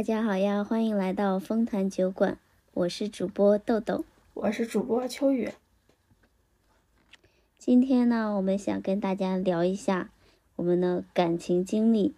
[0.00, 2.38] 大家好呀，欢迎来到风谈酒馆，
[2.72, 5.50] 我是主播豆豆，我是主播秋雨。
[7.58, 10.08] 今天呢，我们想跟大家聊一下
[10.56, 12.14] 我们的感情经历，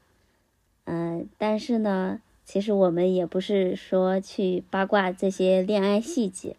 [0.85, 6.55] 嗯，但是呢，其实我们也不是说去八卦这些恋爱细节，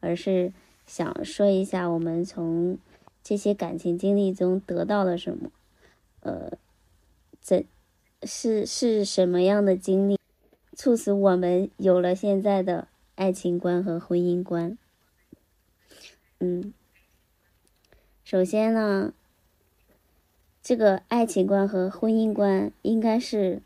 [0.00, 0.52] 而是
[0.84, 2.76] 想说一下我们从
[3.24, 5.50] 这些感情经历中得到了什么，
[6.20, 6.58] 呃，
[7.40, 7.64] 怎
[8.24, 10.17] 是是什么样的经历？
[10.78, 14.78] 促使我们有了现在的爱情观和婚姻观。
[16.38, 16.72] 嗯，
[18.22, 19.12] 首先呢，
[20.62, 23.60] 这个爱情观和婚姻观应该是，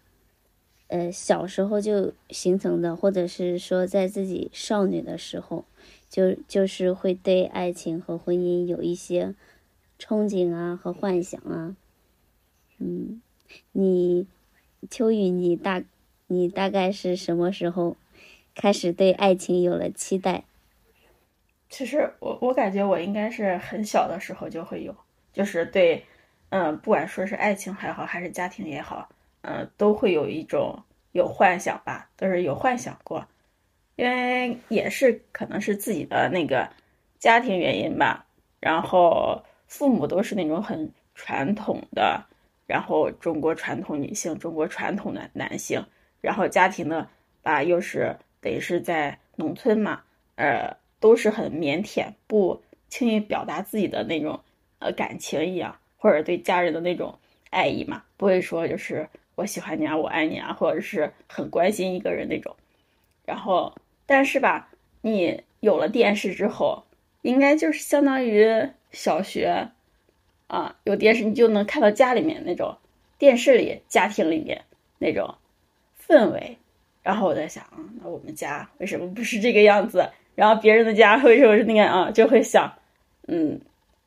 [0.87, 5.66] 呃，小时候就形成的，或者是说在自己少女的时候，
[6.09, 9.35] 就就是会对爱情和婚姻有一些
[9.99, 11.76] 憧憬啊和幻想啊。
[12.79, 13.21] 嗯，
[13.73, 14.26] 你
[14.88, 15.85] 秋雨，你大。
[16.33, 17.95] 你大概是什么时候
[18.55, 20.45] 开始对爱情有了期待？
[21.69, 24.97] 其实我我感觉我应该是很小的时候就会有，
[25.35, 26.03] 就是对，
[26.49, 29.10] 嗯，不管说是爱情还好，还是家庭也好，
[29.43, 33.27] 嗯，都会有一种有幻想吧，都是有幻想过，
[33.97, 36.66] 因为也是可能是自己的那个
[37.19, 38.25] 家庭原因吧，
[38.59, 42.25] 然后父母都是那种很传统的，
[42.66, 45.85] 然后中国传统女性，中国传统的男性。
[46.23, 47.10] 然后家庭呢，
[47.42, 50.01] 吧，又是等于是在农村嘛，
[50.37, 54.40] 呃，都是很腼腆，不轻易表达自己的那种
[54.79, 57.18] 呃感情一样，或者对家人的那种
[57.51, 62.54] 爱意嘛，不会说就是我喜欢你啊，我爱你啊，或者是很关心一个人那种。
[63.26, 63.74] 然后，
[64.06, 64.70] 但是吧，
[65.00, 66.84] 你有了电视之后，
[67.22, 69.70] 应该就是相当于小学
[70.47, 72.76] 啊，有电视你就能看到家里面那种
[73.19, 74.64] 电视里家庭里面
[74.98, 75.34] 那种。
[76.12, 76.58] 氛围，
[77.02, 77.64] 然后我在想，
[78.02, 80.06] 那我们家为什么不是这个样子？
[80.34, 82.10] 然后别人的家为什么是那样啊？
[82.10, 82.70] 就会想，
[83.28, 83.58] 嗯，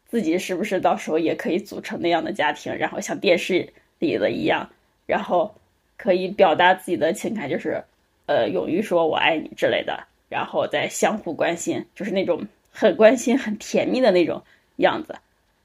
[0.05, 2.75] 自己是不是到时候也可以组成那样的家庭？
[2.75, 3.67] 然后像电视
[3.97, 4.69] 里的一样，
[5.07, 5.51] 然后
[5.97, 7.83] 可以表达自己的情感，就是
[8.27, 14.39] 呃，勇于说我爱你之类的，然后再相互关心，就是那种很关心、很甜蜜的那种
[14.75, 15.15] 样子。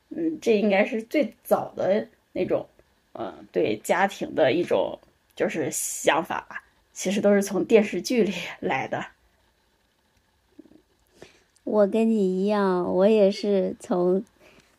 [0.09, 2.67] 嗯，这应该是最早的那种，
[3.13, 4.99] 嗯，对家庭的一种。
[5.41, 6.63] 就是想法吧，
[6.93, 9.07] 其实都是从电视剧里 来的。
[11.65, 14.23] 我跟你一样，我也是从，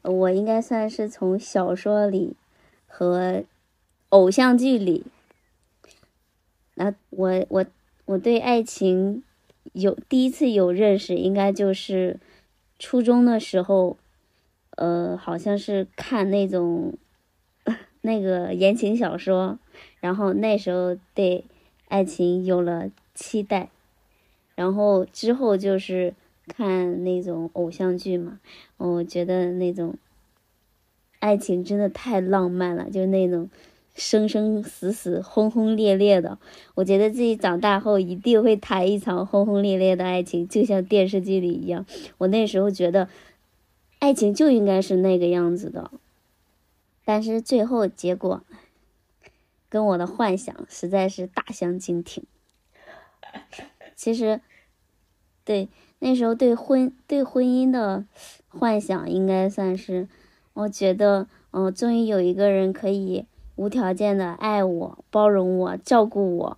[0.03, 2.35] 我应该算是从小说里
[2.85, 3.43] 和
[4.09, 5.03] 偶像剧里。
[6.75, 7.65] 那我我
[8.05, 9.23] 我对爱情
[9.73, 12.19] 有第一次有认识，应该就是
[12.77, 13.97] 初中的时候，
[14.77, 16.93] 呃，好像是看那种
[18.01, 19.57] 那个言情小说。
[20.01, 21.45] 然后那时候对
[21.87, 23.69] 爱情有了期待，
[24.55, 26.13] 然后之后就是
[26.47, 28.39] 看那种偶像剧嘛，
[28.77, 29.95] 我觉得那种
[31.19, 33.47] 爱情真的太浪漫了，就是那种
[33.93, 36.39] 生生死死、轰轰烈烈的。
[36.73, 41.85] 我觉得自己长大后一定会谈一场轰轰烈烈的爱情，就像电视剧里一样。
[42.17, 43.07] 我那时候觉得
[43.99, 45.91] 爱情就应该是那个样子的，
[47.05, 48.41] 但是最后结果。
[49.71, 52.25] 跟我的幻想实在是大相径庭。
[53.95, 54.41] 其实，
[55.45, 58.03] 对那时候对婚对婚姻的
[58.49, 60.09] 幻想，应该算是
[60.51, 66.57] 我觉得，嗯，终于有一个人可以无条件的爱我、包容我、照顾我。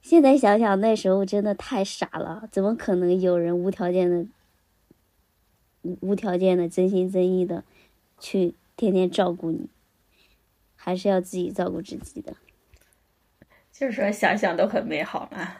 [0.00, 4.26] 现在想想，那时候真的太傻了，怎么可能有人无条件的、
[6.00, 7.64] 无条件的、真心真意的
[8.20, 9.68] 去天天照顾你？
[10.82, 12.34] 还是要自己照顾自己的，
[13.70, 15.58] 就是说想想都很美好嘛。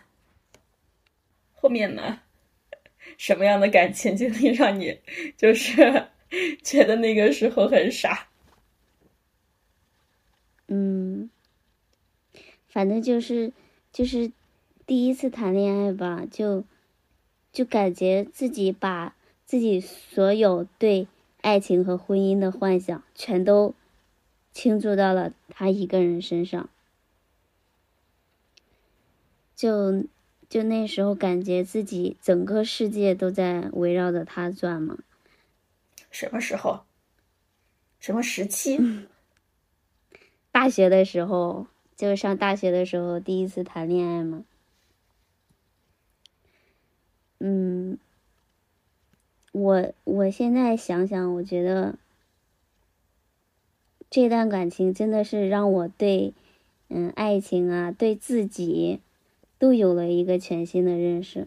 [1.52, 2.20] 后面呢，
[3.18, 4.98] 什么样的感情经历让你
[5.36, 6.08] 就是
[6.64, 8.28] 觉得那个时候很傻？
[10.68, 11.28] 嗯，
[12.66, 13.52] 反正就是
[13.92, 14.32] 就是
[14.86, 16.64] 第一次谈恋爱吧，就
[17.52, 19.14] 就感觉自己把
[19.44, 21.06] 自己所有对
[21.42, 23.74] 爱情和婚姻的幻想全都。
[24.52, 26.68] 倾注到了他一个人身上，
[29.54, 30.04] 就
[30.48, 34.98] 就那时候感觉自己整个世界都在围绕着他转嘛。
[36.10, 36.80] 什么时候？
[38.00, 39.06] 什么时期？
[40.50, 44.44] 大学的时候，就上大学的时候第一次谈恋爱嘛。
[47.38, 47.98] 嗯，
[49.52, 51.96] 我我现在想想，我觉得。
[54.10, 56.34] 这段感情真的是让我对
[56.88, 58.98] 嗯，爱情啊，对自己，
[59.56, 61.46] 都有了一个全新的认识。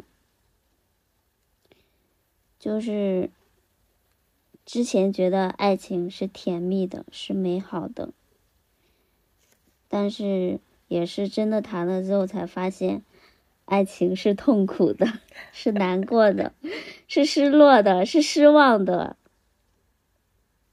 [2.57, 3.29] 就是
[4.65, 8.13] 之前觉得爱情是甜蜜的，是美好的，
[9.89, 13.03] 但是也是真的谈了之后才发现，
[13.65, 15.19] 爱情是痛苦的，
[15.51, 16.53] 是难过的，
[17.09, 19.17] 是失落的，是失望的，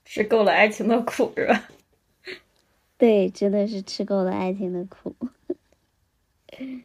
[0.04, 1.68] 吃够了爱情的苦，是吧？
[3.00, 5.16] 对，真的是吃够了爱情的苦。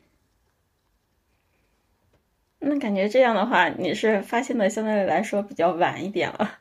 [2.59, 6.59] 那感觉这样的话，你是发现的相对来说比较晚一点了。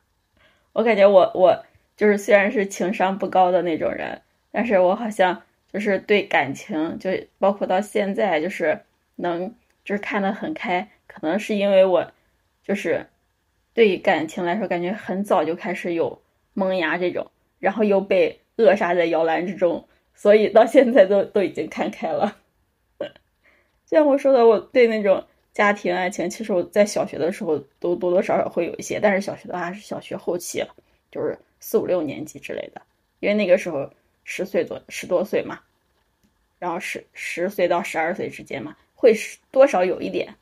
[0.73, 1.65] 我感觉我我
[1.97, 5.41] 就是虽然是情商不高的那种人，但是我好像
[5.73, 8.81] 就是对感情，就包括到现在，就是
[9.15, 9.55] 能
[9.85, 10.91] 就是看得很开。
[11.07, 12.11] 可能是因为我
[12.65, 13.07] 就是
[13.73, 16.21] 对感情来说，感觉很早就开始有
[16.55, 17.31] 萌芽这种，
[17.61, 22.37] 然后又被扼杀在摇篮之中，所以到现在都都已经看开了。
[22.99, 25.25] 就像我说的，我对那种。
[25.55, 30.75] 家庭爱情，其实我在小学的时候都多多少少会有一些，但是小学的话是小学后期了，
[31.13, 32.83] 就是四五六年级之类的，
[33.21, 33.89] 因为那个时候
[34.25, 35.61] 十岁多十多岁嘛，
[36.59, 39.15] 然后十十岁到十二岁之间嘛，会
[39.53, 40.35] 多少有一点，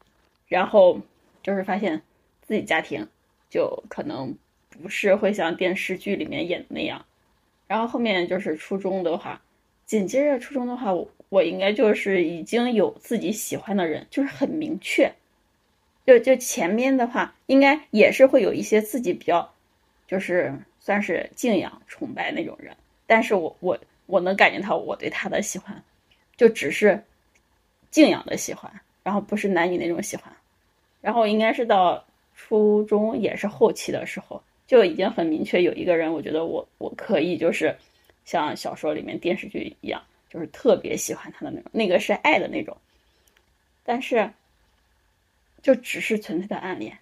[0.48, 0.98] 然后
[1.42, 2.00] 就是发现
[2.40, 3.06] 自己家庭
[3.50, 4.34] 就可能
[4.70, 7.04] 不是会像电视剧里面演的那样，
[7.72, 9.40] 然后后面就是初中的话，
[9.86, 11.08] 紧接着初中的话我。
[11.30, 15.10] 我应该就是已经有自己喜欢的人，就是很明确。
[16.04, 19.50] 就就前面的话，应该也是会有一些自己比较，
[20.06, 22.76] 就是算是敬仰、崇拜那种人。
[23.06, 25.82] 但是我我我能感觉到我对他的喜欢，
[26.36, 27.02] 就只是
[27.90, 28.70] 敬仰的喜欢，
[29.02, 30.30] 然后不是男女那种喜欢。
[31.00, 32.04] 然后应该是到
[32.36, 34.42] 初中也是后期的时候，
[34.72, 37.76] 就已经很明确有一个人，我觉得我我可以就是
[38.24, 40.02] 像小说里面、电视剧一样。
[40.30, 42.74] 就是特别喜欢他的那种，那个是爱的那种，
[43.84, 44.30] 但是
[45.60, 46.96] 就只是纯粹的暗恋。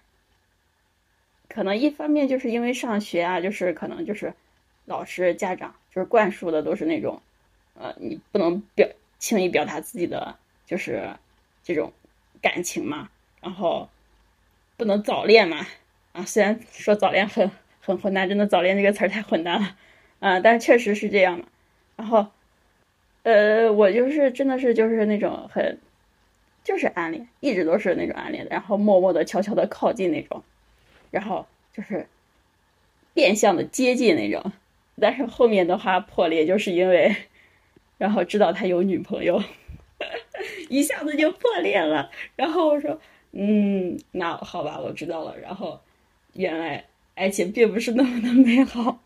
[1.47, 4.33] 可能一方面就是因为上学啊，就是可能就是
[4.83, 7.21] 老师、家长就是灌输的都是那种，
[7.75, 8.85] 呃，你不能表
[9.17, 11.09] 轻易表达自己的就是
[11.63, 11.93] 这种
[12.41, 13.09] 感情嘛，
[13.39, 13.87] 然后
[14.75, 15.65] 不能早恋嘛，
[16.13, 17.49] 啊，虽然说早恋很
[17.79, 19.77] 很混蛋，真的早恋这个词儿太混蛋了，
[20.19, 21.45] 啊，但确实是这样嘛，
[21.95, 22.27] 然后。
[23.23, 25.77] 呃，我就是真的是就是那种很，
[26.63, 30.43] 就是暗恋，一直都是那种暗恋的，然后默默的、悄悄的靠近那种，
[31.11, 32.07] 然后就是
[33.13, 34.51] 变相的接近那种，
[34.99, 37.15] 但是后面的话破裂，就是因为，
[37.99, 39.43] 然后知道他有女朋友，
[40.67, 42.09] 一下子就破裂了。
[42.35, 42.99] 然后我说，
[43.33, 45.37] 嗯，那好吧，我知道了。
[45.37, 45.79] 然后
[46.33, 46.85] 原来
[47.15, 49.03] 爱情并不是那么的美好。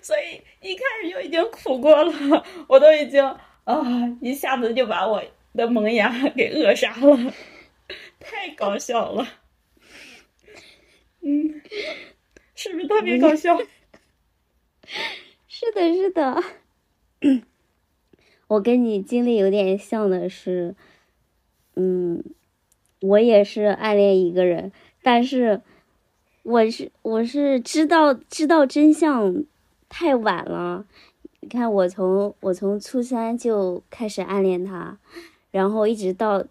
[0.00, 3.22] 所以一开始就已经苦过了，我都已经
[3.64, 5.22] 啊，一下子就把我
[5.54, 7.34] 的萌芽给扼杀了，
[8.18, 9.28] 太搞笑了，
[11.20, 11.60] 嗯，
[12.54, 13.58] 是不是特别搞笑？
[15.46, 16.42] 是的，是的，
[18.48, 20.74] 我跟你经历有点像的是，
[21.74, 22.24] 嗯，
[23.00, 24.72] 我也是暗恋一个人，
[25.02, 25.60] 但是
[26.48, 29.44] 我是我是知道知道真相。
[29.90, 30.86] 太晚了，
[31.40, 34.98] 你看我从我从初三就开始暗恋他，
[35.50, 36.44] 然后一直到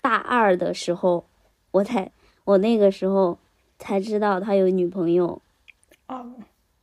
[0.00, 1.24] 大二的时候，
[1.70, 2.10] 我才
[2.44, 3.38] 我那个时候
[3.78, 5.40] 才知道他有女朋友。
[6.08, 6.32] 哦，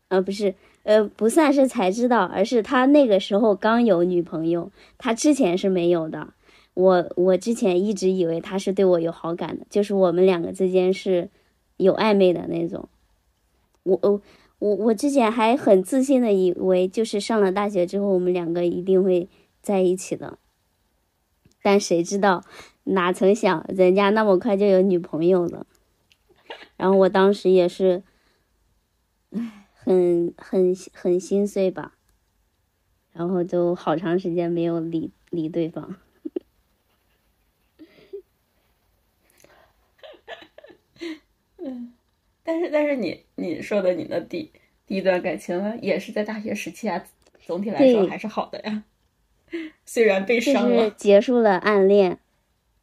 [0.07, 6.34] 呃，不是，呃，不算是才知道，而是他那个时候刚有女朋友，他之前是没有的。
[6.74, 11.29] 我我之前一直以为他是对我有好感的，就是我们两个之间是
[11.81, 12.88] 有暧昧的那种。
[13.83, 14.21] 我我。
[14.61, 19.27] 我我之前还很自信的以为，就是上了大学之后，我们两个一定会
[19.59, 20.38] 在一起的。
[21.63, 22.43] 但谁知道，
[22.83, 25.65] 哪曾想，人家那么快就有女朋友了。
[26.77, 28.03] 然后我当时也是，
[29.31, 31.95] 唉，很很很心碎吧。
[33.13, 35.95] 然后就好长时间没有理理对方。
[41.63, 41.94] 嗯。
[42.44, 44.51] 但是，但是你你说的你的第
[44.88, 47.06] 第一段感情也是在大学时期啊，
[47.46, 48.84] 总体来说还是好的呀。
[49.86, 52.18] 虽然被伤了，结束了暗恋，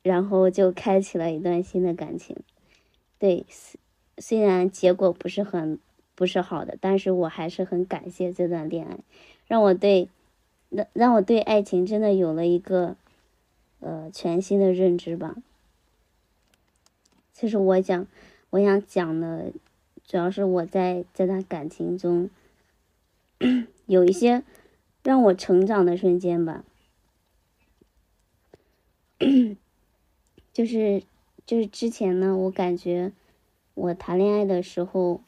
[0.03, 2.37] 然后就开启了一段新的感情。
[3.19, 3.45] 对，
[4.19, 5.81] 虽然结果不是很
[6.15, 8.97] 不是好的，但是我还是很感谢这段恋爱，
[9.49, 10.09] 让我对
[10.69, 12.95] 让让我对爱情真的有了一个
[13.81, 15.35] 呃全新的认知吧。
[17.33, 18.07] 其实我想。
[18.51, 19.53] 我想讲的，
[20.07, 22.31] 主要是我在这段感情中
[23.87, 24.43] 有一些
[25.03, 26.65] 让我成长的瞬间吧。
[30.53, 31.03] 就是
[31.45, 33.13] 就是之前呢，我感觉
[33.75, 35.21] 我谈恋爱的时候，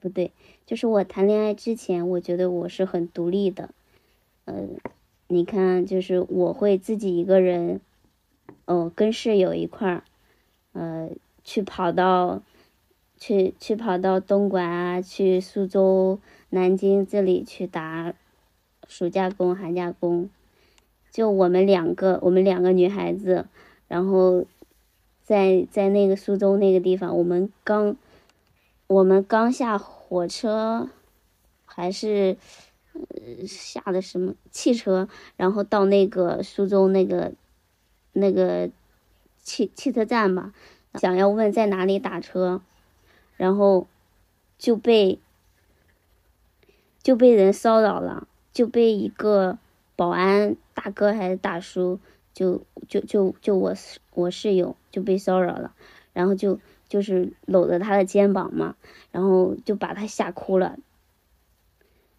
[0.00, 0.32] 不对，
[0.66, 3.70] 就是我谈恋爱之前，我觉得我是很独立的。
[4.44, 4.68] 呃，
[5.28, 7.80] 你看，就是我会自己一个人，
[8.64, 10.04] 哦，跟室友一块儿，
[10.72, 11.10] 呃，
[11.50, 12.40] 去跑到，
[13.18, 18.14] 去去跑到东莞啊，去苏州、南京这里去打
[18.86, 20.30] 暑假工、寒假工。
[21.10, 23.46] 就我们两个，我们两个女孩子，
[23.88, 24.44] 然后
[25.24, 27.96] 在在那个苏州那个地方，我们刚
[28.86, 30.88] 我们刚下火车，
[31.64, 32.36] 还是
[33.44, 37.32] 下的什么汽车，然后到那个苏州那个
[38.12, 38.70] 那个
[39.42, 40.52] 汽汽车站吧，
[40.94, 42.60] 想要问在哪里打车，
[43.36, 43.86] 然后
[44.58, 45.18] 就被
[47.02, 49.58] 就被人骚扰了，就被一个
[49.96, 50.56] 保安。
[50.74, 52.00] 大哥还是大叔，
[52.32, 53.74] 就就就就我
[54.14, 55.74] 我室友就被骚扰了，
[56.14, 58.76] 然后就就是搂着他的肩膀嘛，
[59.12, 60.78] 然后就把他吓哭了。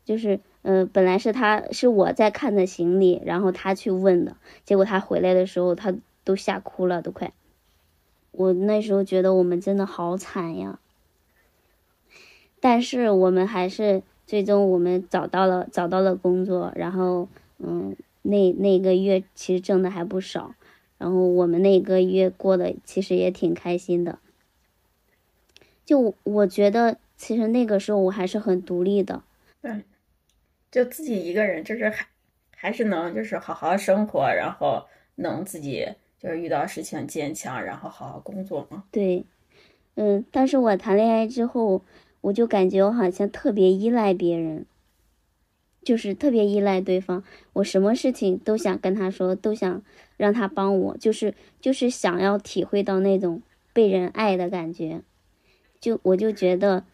[0.06, 7.34] 就是呃，本来是他是我在看着行李，然后他去问的，结果他回来的时候，他都吓哭了，都快。
[8.32, 10.80] 我那时候觉得我们真的好惨呀，
[12.60, 17.28] 但是我们还是最终我们找到了找到了工作，然后
[17.60, 17.96] 嗯。
[18.24, 20.54] 那那个月其实挣的还不少，
[21.00, 24.20] 然后我们那个月过得其实也挺开心的。
[25.84, 29.24] 就我觉得，其实那个时候我还是很独立的。
[29.62, 29.84] 嗯，
[30.70, 32.06] 就自己一个人，就是还
[32.56, 34.86] 还是能就是好好生活，然后
[35.16, 35.88] 能自己
[36.22, 38.84] 就是遇到事情坚强，然后好好工作嘛。
[38.92, 39.26] 对，
[39.96, 41.82] 嗯，但是我谈恋爱之后，
[42.22, 44.66] 我就感觉我好像特别依赖别人。
[45.84, 47.24] 就是特别依赖对方，
[47.54, 49.82] 我什么事情都想跟他说，都想
[50.16, 53.42] 让他帮我，就是就是想要体会到那种
[53.74, 55.02] 被人爱的感觉，
[55.80, 56.86] 就我就觉得，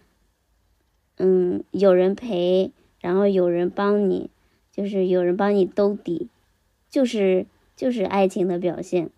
[1.18, 4.30] 嗯，有人陪，然后有人帮你，
[4.72, 6.30] 就是有人帮你兜底，
[6.90, 9.10] 就是就是爱情的表现。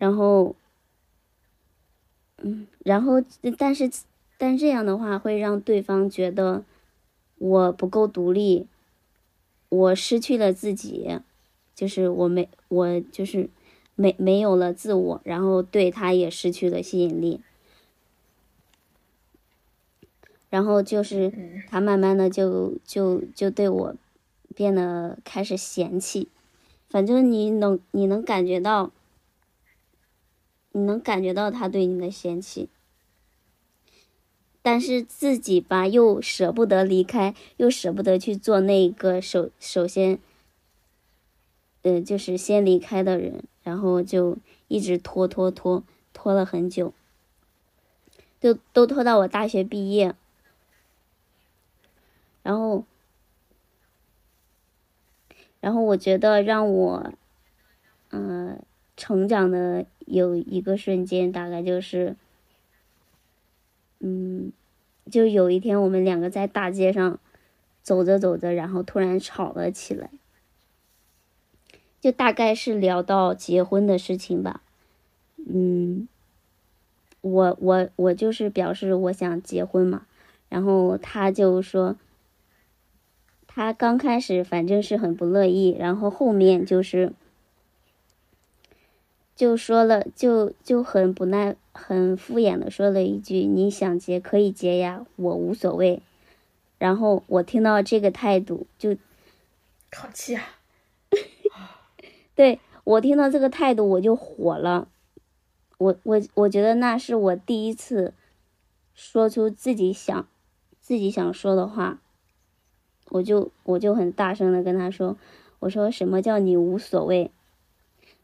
[0.00, 0.56] 然后，
[2.38, 3.22] 嗯，然后
[3.56, 3.88] 但是。
[4.42, 6.64] 但这样的话会让对方觉得
[7.36, 8.66] 我不够独立，
[9.68, 11.20] 我失去了自己，
[11.74, 13.50] 就是我没我就是
[13.96, 17.42] 没没有了自我，然后对他也失去了吸引力，
[20.48, 21.30] 然后就是
[21.68, 23.94] 他慢慢的就就就对我
[24.54, 26.28] 变得开始嫌弃，
[26.88, 28.90] 反正你能你能感觉到，
[30.72, 32.68] 你能感觉到他对你的嫌弃。
[34.62, 40.18] 但是自己吧，又舍不得离开，又舍不得去做那个首首先，
[41.80, 44.36] 呃，就是先离开的人，然后就
[44.68, 46.92] 一直拖拖拖拖了很久，
[48.38, 50.14] 都都拖到我大学毕业，
[52.42, 52.84] 然后，
[55.60, 57.12] 然后我觉得让我，
[58.10, 58.62] 嗯，
[59.00, 62.16] 成长的有一个瞬间，大概就是。
[64.02, 64.50] 嗯，
[65.10, 67.18] 就有一天我们两个在大街上
[67.82, 70.08] 走着走着，然后突然吵了起来，
[72.00, 74.62] 就大概是聊到结婚的事情吧。
[75.36, 76.08] 嗯，
[77.20, 80.06] 我我我就是表示我想结婚嘛，
[80.48, 81.96] 然后他就说，
[83.46, 87.12] 他刚开始反正是很不乐意，然后后面就是。
[89.40, 96.02] 就说了，就就很不耐、很敷衍的说了一句：“你想结可以结呀，我无所谓。”
[96.76, 98.98] 然后我听到这个态度，就
[99.96, 100.44] 好气啊！
[102.36, 104.88] 对我听到这个态度，我就火了。
[105.78, 108.12] 我我我觉得那是我第一次
[108.92, 110.28] 说出自己想、
[110.82, 112.02] 自己想说的话，
[113.08, 115.16] 我就我就很大声的跟他说
[115.60, 117.30] ：“我说什么叫你无所谓？”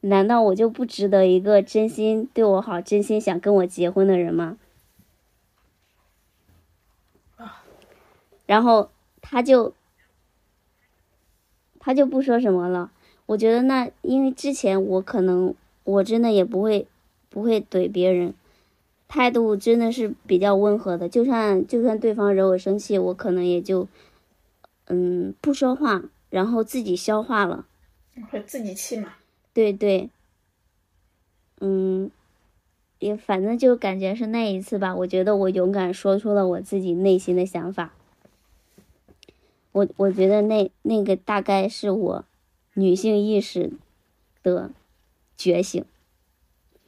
[0.08, 4.56] 难道我就不值得一个真心对我好、真心想跟我结婚的人吗？
[8.46, 9.74] 然后他就
[11.80, 12.92] 他就不说什么了。
[13.26, 16.86] 我觉得那因为之前我可能我真的也不会
[17.28, 18.32] 不会怼别人，
[19.08, 21.08] 态度真的是比较温和的。
[21.08, 23.88] 就算就算对方惹我生气，我可能也就
[24.86, 27.66] 嗯不说话，然后自己消化了。
[28.30, 29.14] 会自己气嘛？
[29.56, 30.10] 对对，
[31.60, 32.10] 嗯，
[32.98, 34.94] 也反正就感觉是那一次吧。
[34.94, 37.94] 我觉得我勇敢说出了我自己内心的想法。
[39.72, 42.24] 我我觉得那那个大概是我
[42.74, 43.72] 女性意识
[44.42, 44.70] 的
[45.38, 45.82] 觉醒，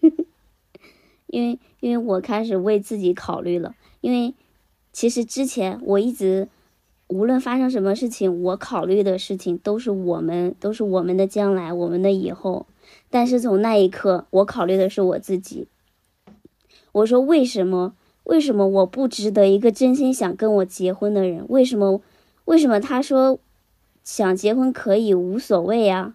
[1.28, 4.34] 因为因为我开始为自己考虑了，因为
[4.92, 6.48] 其实之前我一直
[7.08, 12.66] 无论发生什么事情，我考虑的事情都是我们都是我们的将来，我们的以后，
[13.10, 15.66] 但是从那一刻，我考虑的是我自己。
[16.92, 17.94] 我说为什么？
[18.24, 21.46] 为什么我不值得一个真心想跟我结婚的人？
[21.48, 22.02] 为什么？
[22.44, 23.38] 为什么他说
[24.04, 26.14] 想结婚可以无所谓呀？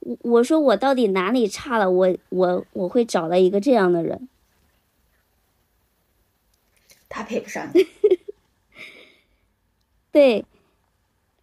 [0.00, 1.90] 我我说我到底哪里差了？
[1.90, 4.28] 我我我会找到一个这样的人，
[7.08, 7.86] 他配不上你。
[10.18, 10.44] 对，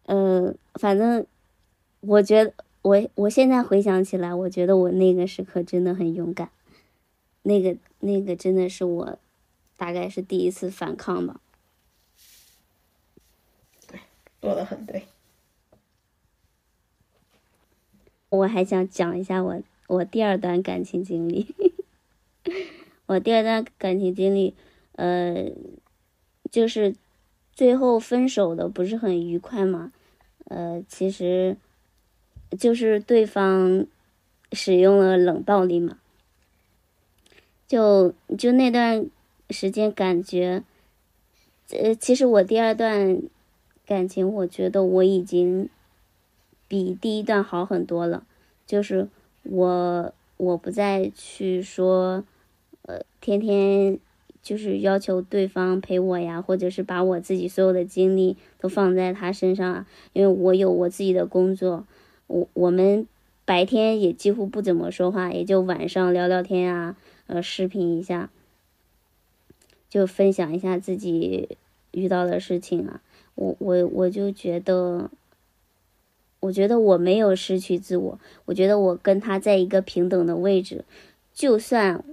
[0.07, 1.25] 嗯，反正
[2.01, 6.49] 我觉得我我现在回想起来，我觉得我那个时刻真的很勇敢，
[7.43, 9.17] 那个那个真的是我
[9.77, 11.39] 大概是第一次反抗吧。
[13.87, 14.01] 对，
[14.41, 15.05] 做的很对。
[18.27, 21.55] 我还想讲一下我我第二段感情经历，
[23.07, 24.53] 我第二段感情经历，
[24.97, 25.49] 呃，
[26.51, 26.93] 就是
[27.55, 29.91] 最后分手的不是很愉快嘛，
[30.49, 31.55] 呃，其实
[32.59, 33.87] 就是对方
[34.51, 35.97] 使用了冷暴力嘛，
[37.67, 39.09] 就就那段
[39.49, 40.63] 时间感觉，
[41.71, 43.21] 呃，其实我第二段
[43.85, 45.69] 感情，我觉得我已经。
[46.67, 48.25] 比第一段好很多了，
[48.65, 49.07] 就是
[49.43, 52.23] 我我不再去说，
[52.81, 53.99] 呃，天天
[54.45, 61.87] 就是要求对方陪我呀，或者是把我自己所有的精力都放在他身上啊，因为我有我自己的工作，
[62.27, 63.07] 我我们
[63.43, 68.29] 白天也几乎不怎么说话，也就晚上聊聊天啊，呃，视频一下，
[69.89, 71.57] 就分享一下自己
[71.91, 73.01] 遇到的事情啊，
[73.33, 75.09] 我我我就觉得。
[76.41, 80.85] 我觉得我没有失去自我，我觉得我跟他在一个平等的位置。
[81.33, 82.05] 就算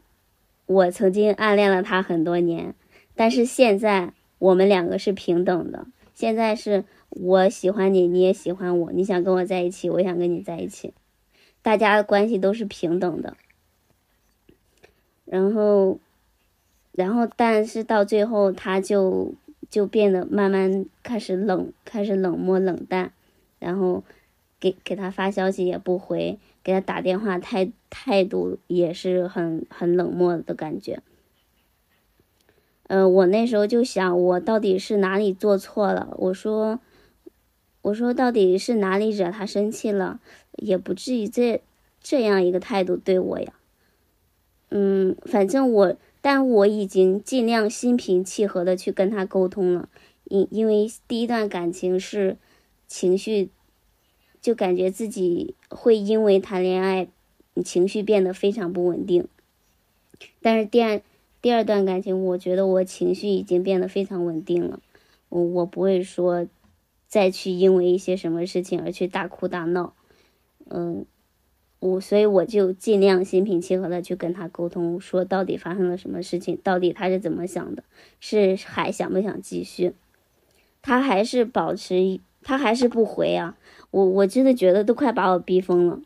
[0.72, 2.74] 我曾经暗恋了他很多年，
[3.14, 5.86] 但是现在我们两个是平等的。
[6.14, 10.92] 现在是我喜欢你，你也喜欢我，你想跟我在一起，我想跟你在一起，
[11.62, 13.36] 大家的关系都是平等的。
[15.24, 15.98] 然后，
[16.92, 19.34] 然后，但是到最后，他就
[19.70, 23.12] 就变得慢慢开始冷，开始冷漠冷淡，
[23.58, 24.02] 然后。
[24.62, 31.02] 给给他发消息也不回，给他打电话态态度也是很很冷漠的感觉。
[32.88, 36.14] 呃，我那时候就想，我到底是哪里做错了？
[36.18, 36.78] 我说，
[37.82, 40.20] 我说到底是哪里惹他生气了？
[40.58, 41.62] 也不至于这
[42.00, 43.54] 这样一个态度对我呀。
[44.70, 49.88] 嗯，反正我，但我已经尽量心平气和的去跟他沟通了。
[50.24, 52.36] 因因为第一段感情是
[52.86, 53.50] 情绪。
[54.42, 57.08] 就感觉自己会因为谈恋爱，
[57.64, 59.28] 情绪变得非常不稳定。
[60.42, 61.00] 但是第二
[61.40, 64.80] 第二段感情，我觉得我情绪已经变得非常稳定了。
[65.28, 66.46] 我我不会说
[67.08, 69.94] 再去因为一些什么事情而去大哭大闹。
[70.68, 71.06] 嗯，
[71.78, 77.84] 我所以我就尽量心平气和的去跟他沟通，说到底发生了什么事情，到底他是怎么想的，
[78.20, 79.94] 是还想不想继续？
[80.82, 83.56] 他还是保持，他还是不回啊。
[83.92, 86.00] 我我真的觉得都快把我逼疯了，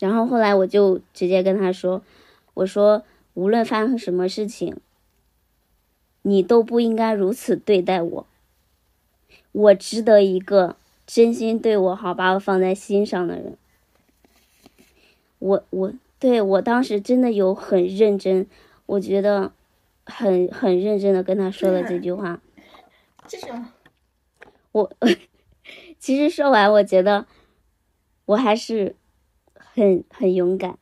[0.00, 2.02] 然后后来我就直接跟他说
[2.54, 4.76] ：“我说无论发生什么事情，
[6.22, 8.26] 你都不应该如此对待我。
[9.52, 10.74] 我值得一个
[11.06, 13.56] 真心对我好、把我放在心上的人。”
[15.38, 18.44] 我我对我当时真的有很认真，
[18.86, 19.52] 我觉得
[20.04, 22.40] 很很认真的跟他说了这句话。
[23.28, 23.66] 这种，
[24.72, 24.90] 我。
[26.06, 27.26] 其实说完，我觉得
[28.26, 28.94] 我还是
[29.54, 30.78] 很很勇敢。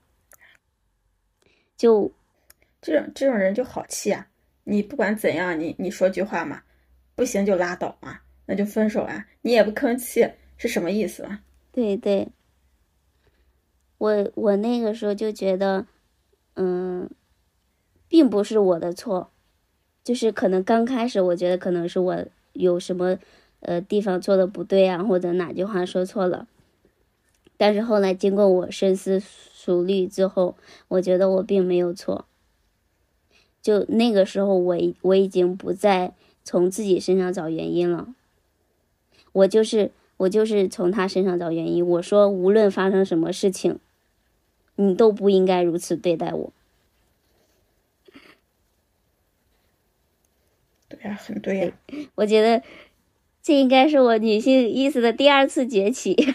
[1.79, 2.13] 就
[2.83, 4.29] 这种这种人就好气啊！
[4.65, 6.63] 你不管怎样，你你说句话嘛，
[7.15, 9.27] 不行就拉倒嘛，那就分手啊！
[9.41, 11.41] 你也不吭气，是什么意思啊？
[11.73, 12.29] 对对，
[13.97, 15.87] 我我那个时候就觉得，
[16.57, 17.09] 嗯，
[18.09, 19.33] 并不是我的错，
[20.03, 23.19] 就是可能刚开始我觉得可能是我有什么。
[23.65, 26.47] 呃，地方做的不对啊，或者哪句话说错了，
[27.57, 30.57] 但是后来经过我深思熟虑之后，
[30.89, 32.27] 我觉得我并没有错。
[33.63, 38.15] 就那个时候，我我已经不再从自己身上找原因了，
[39.33, 41.87] 我就是我就是从他身上找原因。
[41.87, 43.79] 我说，无论发生什么事情，
[44.77, 46.53] 你都不应该如此对待我。
[50.91, 51.73] 对呀，很对呀，
[52.17, 52.63] 我觉得。
[53.45, 56.17] 这应该是我女性意识的第二次崛起。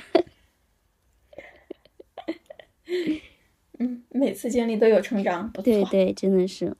[3.80, 5.64] 嗯，每次经历都有成长，不错。
[5.64, 6.78] 对对，真的是，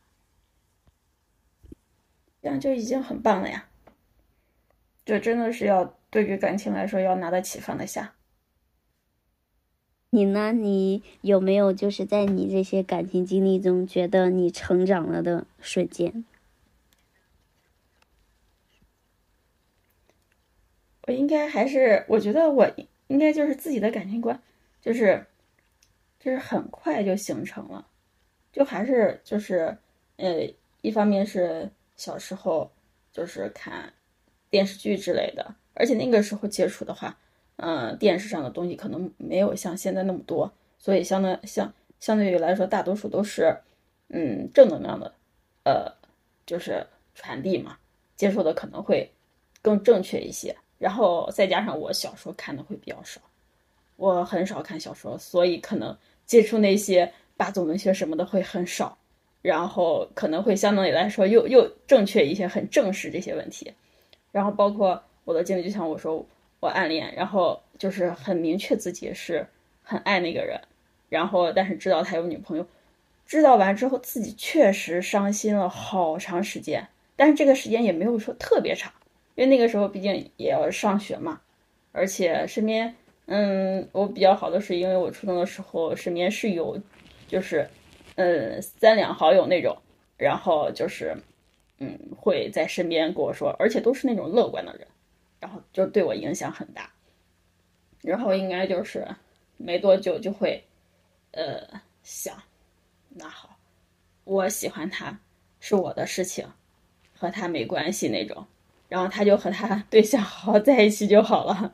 [2.44, 3.70] 这样就已经很棒了呀。
[5.04, 8.14] 这真的是要对于感情来说，要拿得起放得下。
[10.12, 10.52] 你呢？
[10.52, 16.24] 你有没有就是在你这些感情经历中，觉得你成长了的瞬间？
[21.10, 22.70] 我应该还是，我觉得我
[23.08, 24.40] 应该就是自己的感情观，
[24.80, 25.26] 就是。
[26.20, 27.88] 就是很快就形成了，
[28.52, 29.78] 就还是就是，
[30.18, 32.70] 呃，一方面是小时候
[33.14, 33.94] 就是看
[34.50, 37.18] 电视剧之类的，而且那个时候接触的话，
[37.56, 43.58] 嗯，电视上的东西可能没有像现在那么多，所以相当相相对于来说，大多数都是
[44.10, 45.16] 嗯正能量的，
[45.64, 45.90] 呃，
[46.46, 47.80] 就是传递嘛，
[48.18, 49.10] 接受的可能会
[49.62, 50.54] 更正确一些。
[50.80, 53.22] 然后再加上我小说看的会比较少，
[53.98, 55.96] 我很少看小说，所以可能。
[56.26, 58.96] 接触那些霸总文学什么的会很少，
[59.42, 63.74] 然后可能会相对来说又又正确一些，很正视这些问题。
[64.32, 66.24] 然后包括我的经历，就像我说，
[66.60, 69.44] 我暗恋，然后就是很明确自己是
[69.82, 70.62] 很爱那个人，
[71.10, 72.64] 然后但是知道他有女朋友，
[73.26, 78.94] 知道完之后自己确实伤心了好长时间，但是这个时间也没有说特别长，
[79.40, 81.40] 因为那个时候毕竟也要上学嘛，
[81.94, 82.94] 而且身边。
[83.28, 86.78] 嗯，我比较好的是因为我初中的时候身边是有，
[87.26, 87.70] 就是，
[88.16, 89.78] 嗯，三两好友那种，
[90.18, 91.16] 然后就是，
[91.78, 94.86] 嗯，会在身边跟我说，而且都是那种乐观的人，
[95.40, 96.92] 然后就对我影响很大。
[98.02, 99.08] 然后应该就是
[99.56, 100.62] 没多久就会，
[101.32, 101.66] 呃，
[102.04, 102.36] 想，
[103.08, 103.58] 那好，
[104.26, 105.18] 我喜欢他
[105.62, 106.46] 是我的事情，
[107.16, 108.46] 和他没关系那种，
[108.90, 111.74] 然后他就和他对象好好在一起就好了，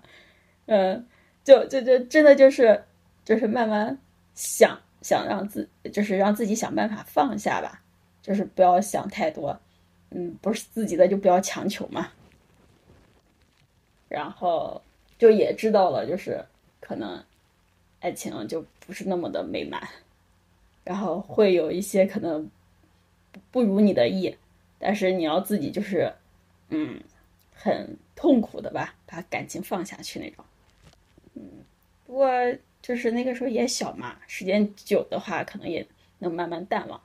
[0.67, 1.07] 嗯。
[1.45, 2.83] 就就就真的就是，
[3.23, 3.95] 就是慢慢
[4.33, 7.83] 想想让自，就是让自己想办法放下吧，
[8.19, 9.55] 就是不要想太多，
[10.09, 12.07] 嗯，不是自己的就不要强求嘛。
[14.09, 14.81] 然后
[15.19, 16.43] 就也知道了，就是
[16.79, 17.23] 可能
[17.99, 19.87] 爱情就不是那么的美满，
[20.83, 22.49] 然后会有一些可能
[23.51, 24.35] 不如你的意，
[24.79, 26.11] 但是你要自己就是，
[26.69, 26.99] 嗯，
[27.53, 30.43] 很痛苦的吧，把感情放下去那种。
[31.35, 31.41] 嗯
[32.05, 32.29] 不过
[32.81, 35.85] 就是那个时候也小嘛，时间久的话可能也
[36.19, 37.01] 能慢慢淡忘。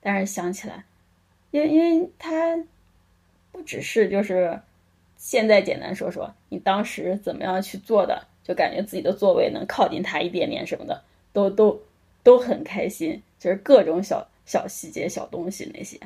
[0.00, 0.84] 但是想起来，
[1.50, 2.58] 因为因为他
[3.50, 4.60] 不只是就是
[5.16, 11.82] 现在简单说说你当时怎么样去做的，就感觉自己的座位能靠近他一点点什么的，都都
[12.22, 15.98] 都很开心，就是各种小小细节、小东西那些，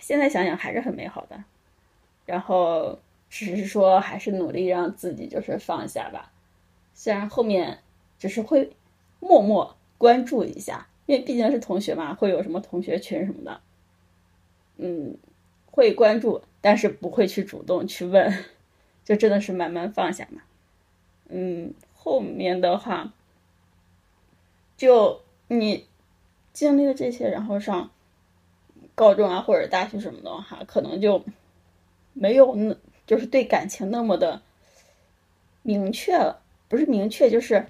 [0.00, 1.42] 现在想想还是很美好的。
[2.26, 6.32] 然后只是说还是努力让自己就是放下吧。
[6.94, 7.78] 虽然后面
[8.18, 8.70] 只是会
[9.20, 13.60] 默默关注一下，因为毕竟是同学嘛，会有什么同学群什么的，
[14.76, 15.16] 嗯，
[15.70, 18.44] 会关注，但是不会去主动去问，
[19.04, 20.42] 就真的是慢慢放下嘛。
[21.28, 23.12] 嗯，后面的话，
[24.76, 25.86] 就你
[26.52, 27.90] 经历了这些，然后上
[28.94, 31.24] 高中啊或者大学什么的话，可能就
[32.12, 34.40] 没有那，就是对感情那么的
[35.62, 36.40] 明确了。
[36.68, 37.66] 不是明确，就是，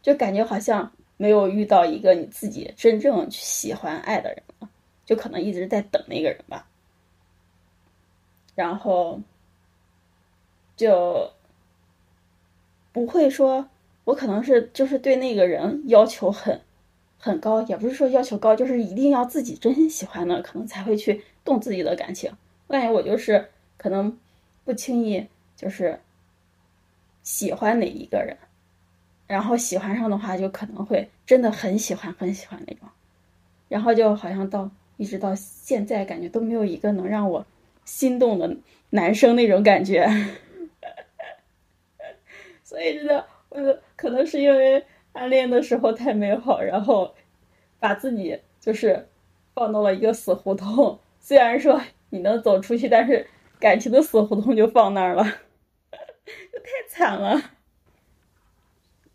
[0.00, 4.68] 就感觉好像没有遇到一个你自己真正喜欢爱的人了，
[5.04, 6.66] 就可能一直在等那个人吧。
[8.54, 9.20] 然后，
[10.76, 11.30] 就
[12.90, 13.68] 不会说，
[14.04, 16.58] 我可能是就是对那个人要求很
[17.18, 22.32] 很高，也不是说要求高，就是一定要自己真心喜欢的，可能才会去动自己的感情。
[22.66, 23.46] 我感觉我就是
[23.82, 24.16] 可能
[24.64, 25.98] 不轻易就是。
[27.24, 28.36] 喜欢哪一个人，
[29.28, 32.88] 然后喜欢上的话，就可能会真的很喜欢很喜欢那种，
[33.68, 37.46] 然后就好像到一直到现在，感觉都没有一个能让我
[37.84, 38.56] 心动的
[38.90, 40.04] 男生那种感觉，
[42.64, 47.14] 所以真的，我可能是因为暗恋的时候太美好，然后
[47.78, 49.08] 把自己就是
[49.54, 50.98] 放到了一个死胡同。
[51.20, 53.24] 虽然说你能走出去，但是
[53.62, 55.22] 感情的死胡同就放那儿了。
[55.22, 57.52] 太惨了，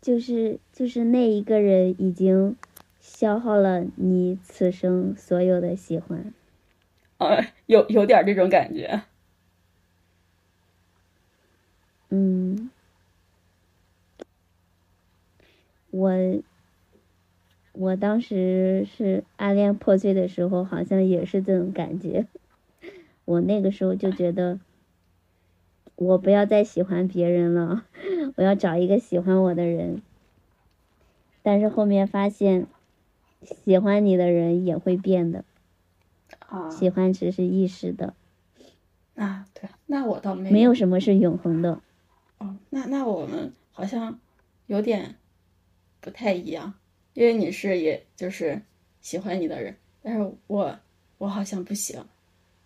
[0.00, 2.56] 就是就是那一个人已经
[2.98, 6.32] 消耗了你此生所有的喜欢，
[7.18, 9.02] 呃，有有点这种感觉。
[12.08, 12.70] 嗯，
[15.90, 16.42] 我
[17.72, 22.26] 我当时是暗恋破碎的时候，好像也是这种感觉。
[23.28, 24.58] 我那个时候就觉得。
[26.00, 27.84] 我不要再喜欢别人了，
[28.36, 30.00] 我要找一个喜欢我的人。
[31.42, 32.68] 但是后面发现，
[33.42, 35.44] 喜欢你的人也会变的，
[36.38, 38.14] 啊，喜欢只是一时的，
[39.16, 41.80] 啊，对，那我倒没没有什么是永恒的。
[42.38, 44.20] 哦，那那我们好像
[44.68, 45.16] 有点
[46.00, 46.74] 不太一样，
[47.14, 48.62] 因为你是也就是
[49.00, 50.78] 喜欢你的人，但是我
[51.18, 52.04] 我好像不行，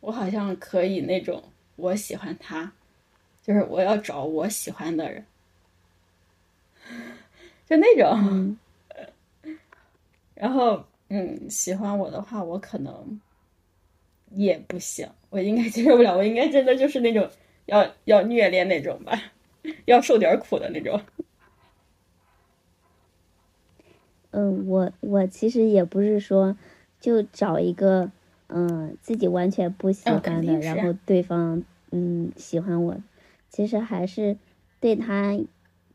[0.03, 1.41] 我好像可以那种
[1.77, 2.71] 我喜欢他，
[3.41, 5.25] 就是我要找我喜欢的人，
[7.65, 8.57] 就那种。
[10.35, 13.21] 然后，嗯，喜欢我的话，我可能
[14.31, 17.31] 也不行，我应该接受不了，我应该真的就是那种
[17.67, 19.17] 要要虐恋那种吧，
[19.87, 21.01] 要受点苦的那种。
[24.33, 26.57] 嗯，我我其实也不是说
[26.99, 28.11] 就找一个
[28.55, 32.97] 嗯自己完全不喜嗯欢的，然后对方嗯喜欢我，
[33.49, 34.37] 其实还是
[34.81, 35.39] 对他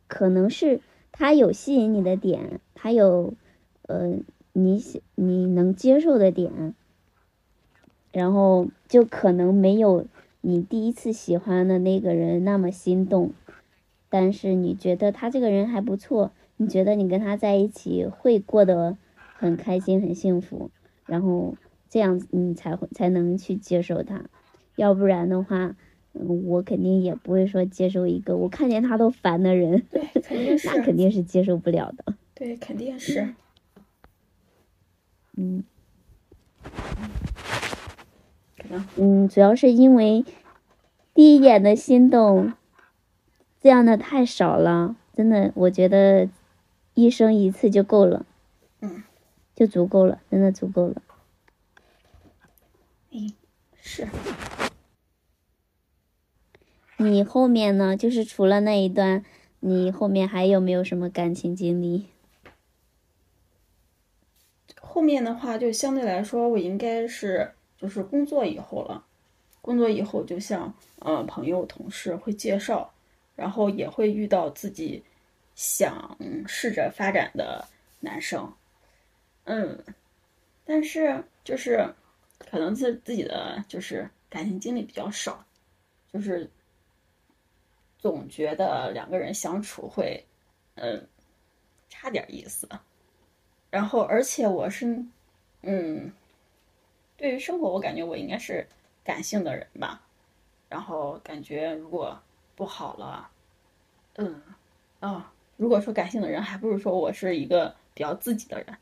[0.07, 3.33] 可能是他有吸引你的点，他有
[3.83, 4.17] 呃
[4.53, 6.73] 你喜你能接受的点，
[8.11, 10.05] 然后就可能没有
[10.41, 13.33] 你第一次喜欢的那个人那么心动，
[14.09, 18.97] 但是你觉得他这个人还不错，你觉得你跟他在一起会过得
[19.35, 20.71] 很开心、很幸福，
[21.05, 21.55] 然后
[21.89, 24.25] 这样子你才会才能去接受他，
[24.75, 25.75] 要不然的话，
[26.13, 32.15] 嗯，我肯定也不会说接受一个我看见他都烦的人，对，肯定 是那肯定是接受不了的。
[32.33, 33.33] 对，肯定是。
[35.35, 35.63] 嗯
[38.97, 40.25] 嗯，主要是因为
[41.13, 42.53] 第一眼的心动，
[43.61, 46.27] 这样的太少了，真的，我觉得
[46.95, 48.25] 一生一次就够了，
[48.81, 49.03] 嗯，
[49.55, 51.01] 就足够了，真的足够了。
[53.87, 54.05] 是
[56.97, 57.95] 你后面呢？
[57.95, 59.23] 就是除了那一段，
[59.61, 62.07] 你后面还有没有什么感情经历？
[64.81, 69.05] 后面的话，就相对来说，我应该是就是工作以后了。
[69.61, 72.93] 工作以后，就像呃朋友、同事会介绍，
[73.35, 75.01] 然后也会遇到自己
[75.55, 77.65] 想试着发展的
[78.01, 78.51] 男生，
[79.45, 79.83] 嗯，
[80.65, 81.93] 但是就是
[82.37, 85.45] 可能自自己的就是感情经历比较少，
[86.11, 86.49] 就是
[87.97, 90.25] 总觉得两个人相处会
[90.75, 91.07] 嗯
[91.89, 92.67] 差点意思。
[93.69, 95.03] 然后，而且我是，
[95.61, 96.11] 嗯，
[97.17, 98.65] 对于生活，我感觉我应该是
[99.03, 100.01] 感性的人吧。
[100.69, 102.17] 然后感觉如果
[102.55, 103.29] 不好了，
[104.15, 104.41] 嗯，
[104.99, 108.77] 啊、如果说感性的人，还不如说我是一个比较自己的人，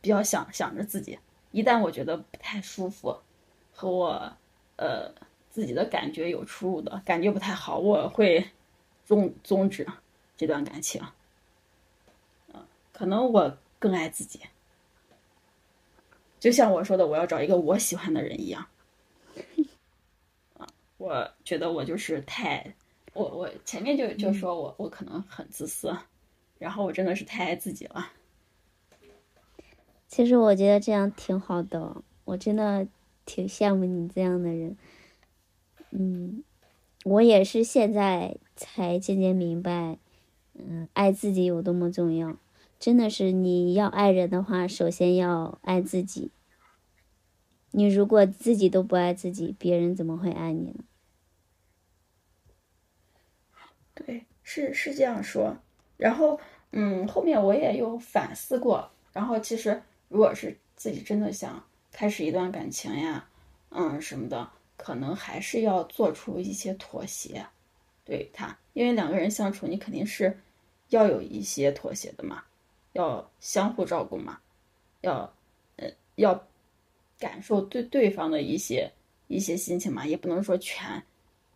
[0.00, 1.18] 比较想想着自己。
[1.58, 3.18] 一旦我觉得不太舒服，
[3.72, 4.32] 和我
[4.76, 5.12] 呃
[5.50, 8.48] 自己的感觉有出入的，感觉不太好，我会
[9.04, 9.84] 终终止
[10.36, 11.02] 这段感情。
[12.54, 14.40] 嗯、可能我更爱自己，
[16.38, 18.64] 就像我说的，我要找一个我喜欢的人一样。
[20.58, 22.72] 啊，我觉得我就是太，
[23.14, 25.92] 我我前面就就说我我可能很自私，
[26.60, 28.12] 然后我真的是太爱自己了。
[30.08, 32.88] 其实我觉得这样挺好的，我真的
[33.24, 34.76] 挺羡慕你这样的人。
[35.90, 36.42] 嗯，
[37.04, 39.98] 我也是现在才渐渐明白，
[40.54, 42.36] 嗯，爱自己有多么重要。
[42.80, 46.30] 真的是你要爱人的话，首先要爱自己。
[47.72, 50.84] 你如果自己都不爱自己，别人怎么会爱你呢？
[53.94, 55.58] 对，是是这样说。
[55.96, 56.40] 然后，
[56.70, 58.90] 嗯，后面我也有反思过。
[59.12, 63.28] 然后，其实如果是自己真的想开始一段感情呀，
[63.70, 67.46] 嗯，什么的，可能还是要做出一些妥协，
[68.04, 70.38] 对他，因为两个人相处，你肯定是
[70.88, 72.42] 要有一些妥协的嘛，
[72.92, 74.40] 要相互照顾嘛，
[75.02, 75.32] 要，
[75.76, 76.46] 呃，要
[77.18, 78.90] 感受对对方的一些
[79.26, 81.02] 一些心情嘛，也不能说全。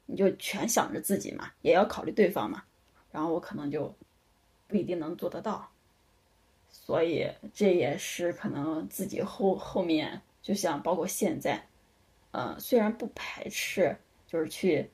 [0.04, 2.64] 你就全想着自己嘛，也要考虑对方嘛。
[3.12, 3.94] 然后我可能就
[4.66, 5.70] 不一定能做得到，
[6.84, 11.62] 所以这也是可能自己后后面，就像包括现在，
[12.32, 14.90] 呃，虽然不排斥，就是去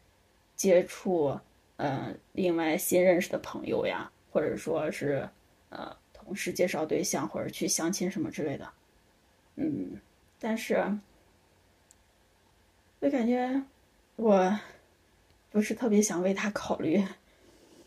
[0.55, 1.38] 接触，
[1.77, 5.29] 呃，另外新认识的朋友呀，或者说是
[5.70, 8.70] 呃同事介绍对象，或者去相亲什么之类的，
[9.57, 9.98] 嗯，
[10.38, 10.77] 但是
[13.01, 13.62] 我感觉
[14.16, 14.59] 我。
[15.51, 17.03] 不是特别想为他考虑，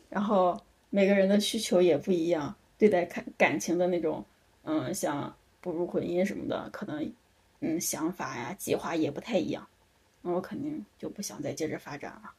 [0.09, 0.59] 然后
[0.89, 4.25] 每个人的需求也不一样，对待感感情的那种，
[4.63, 7.13] 嗯，像步入婚姻什么的，可能，
[7.59, 9.67] 嗯，想法呀、计划也不太一样，
[10.23, 12.31] 那我肯定就不想再接着发展了。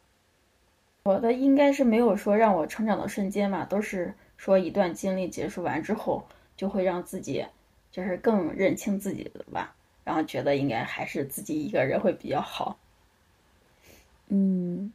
[1.05, 6.27] 我的应该是没有说让我成长的瞬间吧，都是说一段经历结束完之后，
[6.57, 7.47] 就会让自己
[7.93, 12.77] 就是更认清自己的吧，然后觉得应该还是自己一个人会比较好。
[14.27, 14.93] 嗯，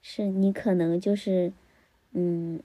[0.00, 1.52] 是你可能就是，
[2.12, 2.62] 嗯，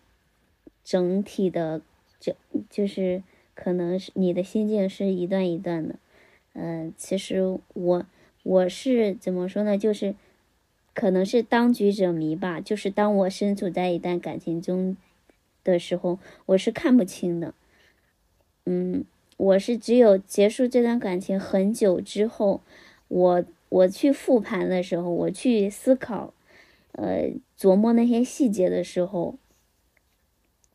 [0.83, 1.81] 整体的，
[2.19, 2.35] 就
[2.69, 5.95] 就是可能是你的心境是一段一段的。
[6.53, 8.05] 嗯、其实我
[8.43, 9.77] 我是怎么说呢？
[9.77, 10.15] 就是
[10.93, 12.59] 可能是当局者迷吧。
[12.59, 14.97] 就是当我身处在一段感情中
[15.63, 17.53] 的时候，我是看不清的。
[18.65, 19.05] 嗯，
[19.37, 22.61] 我是只有结束这段感情很久之后，
[23.07, 26.33] 我我去复盘的时候，我去思考，
[26.91, 29.35] 呃，琢磨那些细节的时候，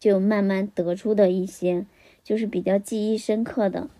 [0.06, 1.84] 就慢慢得出的一些，
[2.22, 3.90] 就是比较记忆深刻的，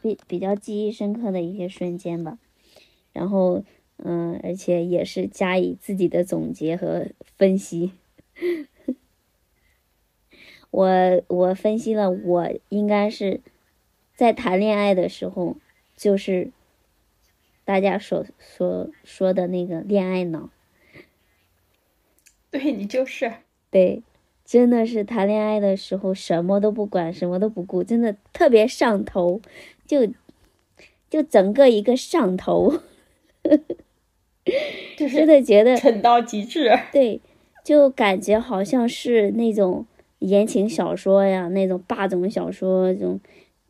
[0.00, 2.38] 比比较记忆深刻的一些瞬间吧。
[3.12, 3.62] 然后，
[3.98, 7.92] 嗯，而且也是加以自己的总结和分析。
[10.70, 13.42] 我我分析了，我应该是
[14.16, 15.58] 在谈恋爱的时候，
[15.94, 16.50] 就是
[17.66, 20.48] 大家所所说的那个恋爱脑。
[22.50, 23.34] 对你就是，
[23.70, 24.02] 对，
[24.50, 29.40] 真的是谈恋爱的时候什么都不管，什么都不顾，真的特别上头，
[29.86, 30.08] 就
[31.08, 32.80] 就整个一个上头，
[34.98, 36.76] 就是真的觉得蠢到极致。
[36.90, 37.20] 对，
[37.62, 39.86] 就感觉好像是那种
[40.18, 43.20] 言情小说呀，那种霸总小说，这种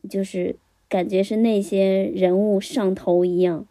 [0.09, 0.55] 就是
[0.89, 3.67] 感觉是那些人物上头一样，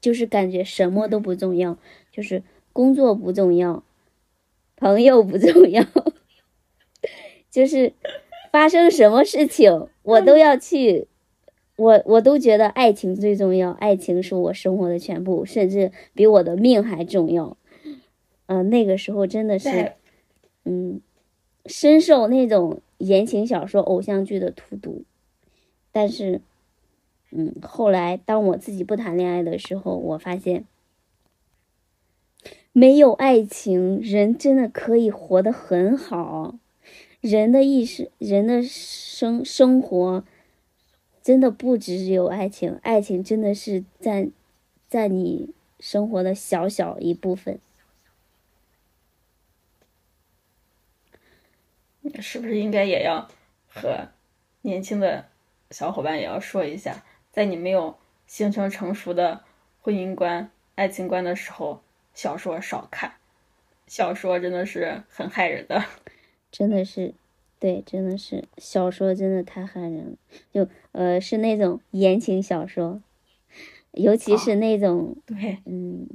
[0.00, 1.76] 就是感觉什么都不重要，
[2.10, 3.84] 就是工作不重要，
[4.78, 5.84] 朋友不重要，
[7.50, 7.92] 就是
[8.50, 11.08] 发生什么事情我都要去。
[11.76, 17.56] 我我都觉得爱情最重要，爱情是我生活的全部，甚至比我的命还重要。
[18.46, 19.92] 嗯、那个时候真的是，
[20.64, 21.00] 嗯，
[21.66, 25.04] 深受那种言情小说、偶像剧的荼毒。
[25.92, 26.40] 但是，
[27.30, 30.64] 嗯，后来当我自己不谈恋爱的时候，我发现，
[32.78, 36.54] 没有爱情，人真的可以活得很好。
[37.20, 40.22] 人的意识，人的生生活，
[41.20, 44.28] 真的不只有爱情，爱情真的是在
[44.88, 47.58] 在你生活的小小一部分。
[52.20, 53.28] 是不是应该也要
[53.66, 54.06] 和
[54.62, 55.26] 年轻的
[55.72, 59.42] 小伙伴也要说一下，在你没有形成成熟的
[59.80, 61.82] 婚姻观、爱情观的时候，
[62.18, 63.12] 小说少看，
[63.86, 65.84] 小说真的是很害人的。
[66.50, 67.14] 真的是，
[67.60, 70.16] 对，真的是小说真的太害人了，
[70.52, 73.00] 就呃是那种言情小说，
[73.92, 76.08] 尤其是哦那种、对，嗯，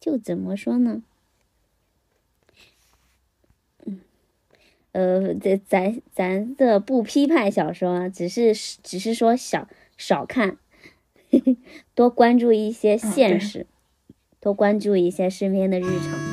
[0.00, 1.04] 就怎么说呢？
[3.86, 4.00] 嗯，
[4.90, 8.52] 呃，这咱咱的不批判小说啊，只是
[8.82, 10.58] 只是说少少看，
[11.94, 13.68] 多关注一些现实，
[14.42, 16.31] 多关注一下身边的日常。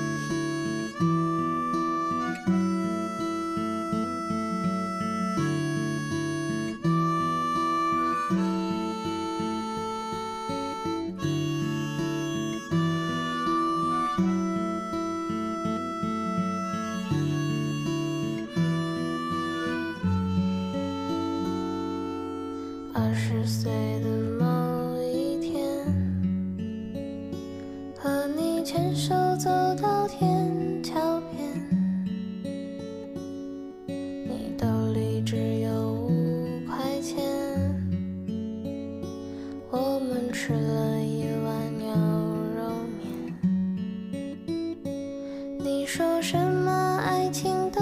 [45.91, 47.81] 说什么爱情都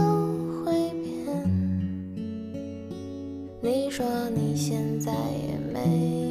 [0.63, 0.71] 会
[1.03, 1.27] 变。
[3.59, 6.26] 你说你现在也没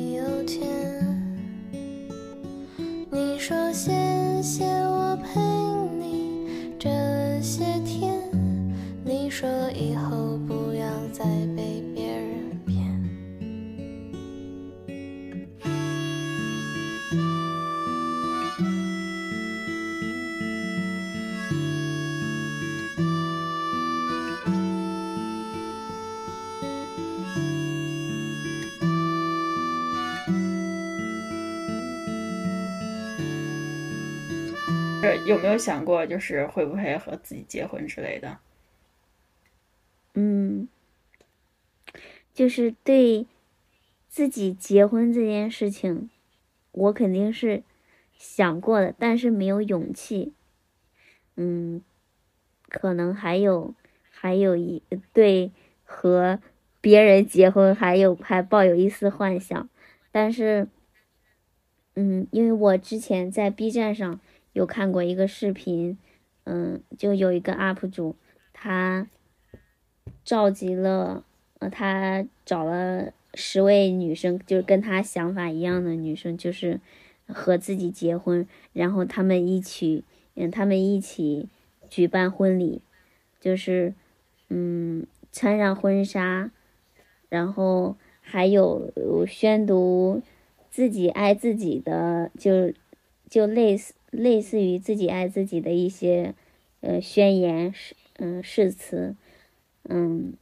[35.37, 38.39] 有没有想过，就是会不会和自己结婚之类的？
[40.15, 40.67] 嗯，
[42.33, 43.27] 就是对
[44.09, 46.09] 自己结婚这件事情，
[46.73, 47.63] 我肯定是
[48.17, 50.33] 想过的，但是没有勇气。
[51.37, 51.83] 嗯，
[52.71, 53.75] 可能还有
[54.11, 54.83] 还有一
[55.13, 55.53] 对
[55.85, 56.41] 和
[56.81, 59.69] 别人结婚，还有还抱有一丝幻想，
[60.11, 60.67] 但是，
[61.95, 64.19] 嗯，因为我之前在 B 站上
[64.57, 65.99] 有看过一个视频，
[66.45, 68.17] 嗯，就有一个 UP 主，
[68.55, 69.07] 他
[70.25, 71.23] 召集了，
[71.59, 76.81] 呃，他找了十位女生，就是跟他想法一样的女生，就是
[77.29, 80.05] 和自己结婚，然后他们一起。
[80.39, 81.49] 嗯，他们一起
[81.89, 82.83] 举办婚礼，
[83.41, 83.95] 就是，
[84.51, 86.51] 嗯，穿上婚纱，
[87.31, 88.93] 然后还有
[89.27, 90.23] 宣读
[90.71, 92.73] 自己爱自己的，就
[93.31, 96.35] 就类似类似于自己爱自己的一些
[96.81, 99.15] 呃宣言誓嗯誓词，
[99.85, 100.35] 嗯，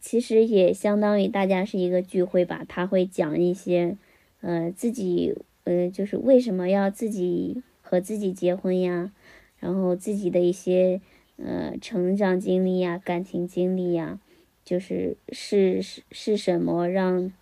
[0.00, 3.96] 其实也相当于大家是一个聚会吧，他会讲一些
[4.40, 9.12] 呃自己呃就是为什么要自己和自己结婚呀。
[9.58, 11.00] 然后自己的一些
[11.36, 14.18] 呃成长经历呀、感情经历呀，
[14.64, 17.32] 就是是是是什么让，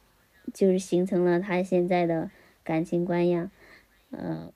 [0.53, 2.30] 就是形成了他现在的
[2.62, 3.51] 感情观呀，
[4.11, 4.53] 呃，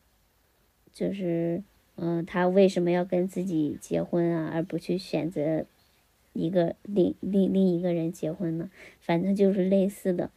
[0.94, 1.62] 就是
[1.96, 5.66] 嗯，他为什么要跟自己结婚啊，而不去选择
[6.32, 8.70] 一个另另另一个人结婚呢？
[9.00, 10.30] 反正就是类似的，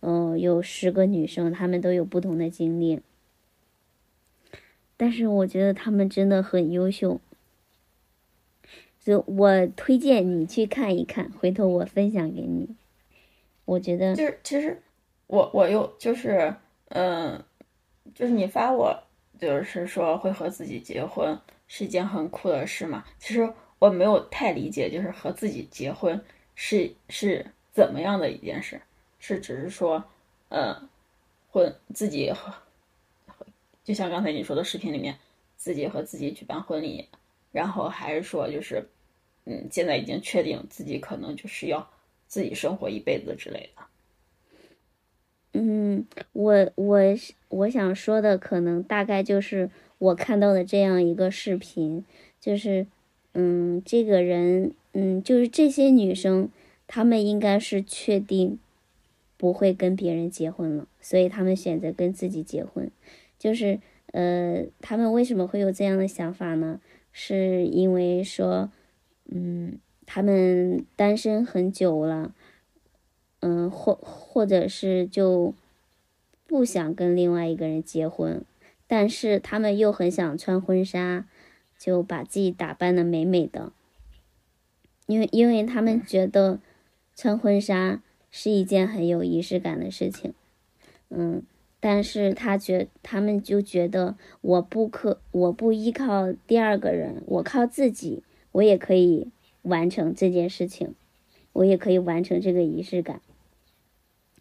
[0.00, 3.00] 嗯，有十个女生，她们都有不同的经历。
[4.96, 7.20] 但是我觉得他们真的很优秀，
[9.02, 12.76] 就我推荐你去看一看，回头我分享给你。
[13.64, 14.82] 我觉得就是其实
[15.26, 16.54] 我我又就是
[16.88, 17.42] 嗯，
[18.14, 19.02] 就是你发我
[19.40, 23.04] 就是说会和自己结婚是一件很酷的事嘛。
[23.18, 26.22] 其实我没有太理解，就是和自己结婚
[26.54, 28.80] 是是怎么样的一件事，
[29.18, 30.04] 是只是说
[30.50, 30.88] 嗯，
[31.50, 32.52] 婚自己和。
[33.82, 35.18] 就像刚才你说的视频里面，
[35.56, 37.08] 自己和自己举办婚礼，
[37.50, 38.86] 然后还是说就是，
[39.46, 41.90] 嗯，现在已经确定自己可能就是要
[42.28, 43.82] 自己生活一辈子之类的。
[45.52, 47.00] 嗯，我我
[47.48, 52.04] 我想说的可能大概就是我看到的这样一个视频，
[52.40, 52.86] 就是，
[53.34, 56.48] 嗯，这个人，嗯，就是这些女生，
[56.86, 58.58] 她们应该是确定
[59.36, 62.90] 不会跟别人结婚了，所以她们选择跟自己结婚。
[63.38, 63.80] 就是，
[64.12, 66.80] 呃，他们为什么会有这样的想法呢？
[67.12, 68.70] 是因为说，
[69.30, 72.32] 嗯，他们单身很久了，
[73.40, 75.52] 嗯，或或者是就
[76.46, 78.42] 不想跟另外一个人结婚，
[78.86, 81.26] 但是他们又很想穿婚纱，
[81.78, 83.72] 就把自己打扮的美美的，
[85.06, 86.60] 因为因为他们觉得
[87.14, 90.32] 穿婚纱是一件很有仪式感的事情，
[91.08, 91.42] 嗯。
[91.82, 98.22] 但是他觉，他们就觉得我不可，我不依靠第二个人，我靠自己，
[98.52, 99.28] 我也可以
[99.62, 100.94] 完成这件事情，
[101.54, 103.22] 我也可以完成这个仪式感，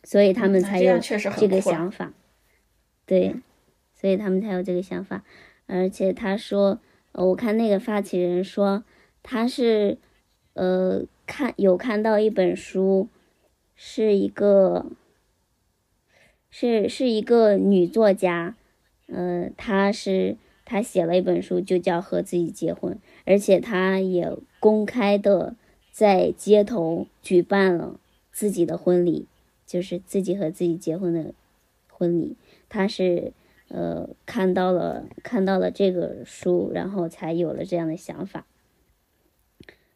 [0.04, 2.14] 所以他们才有这个想法，
[3.06, 3.36] 对，
[3.94, 5.24] 所以他们才有这个想法，
[5.68, 6.80] 而且他说，
[7.14, 8.84] 我看那个发起人说，
[9.24, 9.98] 他是，
[10.54, 13.08] 呃，看有看到一本书，
[13.76, 14.86] 是一个。
[16.52, 18.56] 是是一个女作家，
[19.06, 20.36] 嗯，她是
[20.66, 25.56] 她写了一本书，就叫《和自己结婚》，而且她也公开的
[25.92, 28.00] 在街头举办了
[28.32, 29.28] 自己的婚礼，
[29.70, 31.34] 就是自己和自己结婚的
[31.88, 32.36] 婚礼。
[32.68, 33.32] 他是
[33.68, 38.48] 呃看到了看到了这个书，然后才有了这样的想法。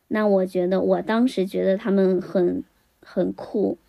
[0.09, 2.63] 那我觉得，我当时觉得他们很
[3.01, 3.79] 很酷，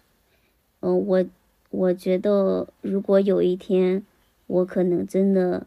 [0.80, 1.24] 嗯，我。
[1.70, 4.07] 我觉得，如果有一天，
[4.47, 5.66] 我可能真的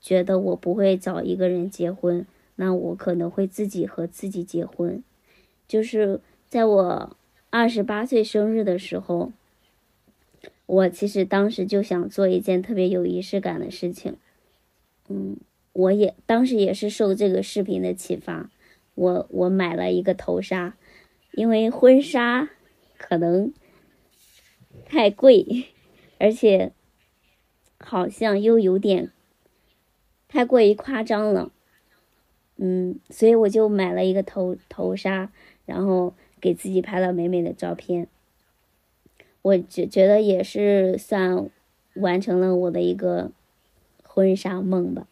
[0.00, 5.02] 觉得我不会找一个人结婚，那我可能会自己和自己结婚。
[5.66, 7.16] 就是在我
[7.50, 9.32] 二十八岁生日的时候，
[10.70, 14.16] 我其实当时就想做一件特别有仪式感的事情。
[15.08, 15.36] 嗯，
[15.72, 18.50] 我也当时也是受这个视频的启发，
[18.94, 20.76] 我我买了一个头纱，
[21.32, 22.48] 因为婚纱
[22.96, 23.52] 可能。
[24.86, 25.66] 太贵，
[26.18, 26.72] 而且
[27.78, 29.10] 好像又有点
[30.28, 31.52] 太过于夸张了，
[32.56, 35.30] 嗯，所以我就买了一个头头纱，
[35.64, 38.08] 然后给自己拍了美美的照片。
[39.42, 41.48] 我觉觉得也是算
[41.94, 43.30] 完成了我的一个
[44.02, 45.06] 婚纱梦吧，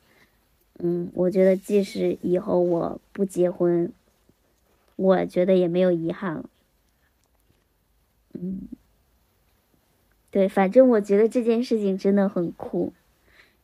[0.78, 3.92] 嗯，我觉得即使以后我不结婚，
[4.96, 6.50] 我觉得也没有遗憾了，
[8.34, 8.68] 嗯。
[10.30, 12.92] 对，反正我觉得这件事情真的很酷，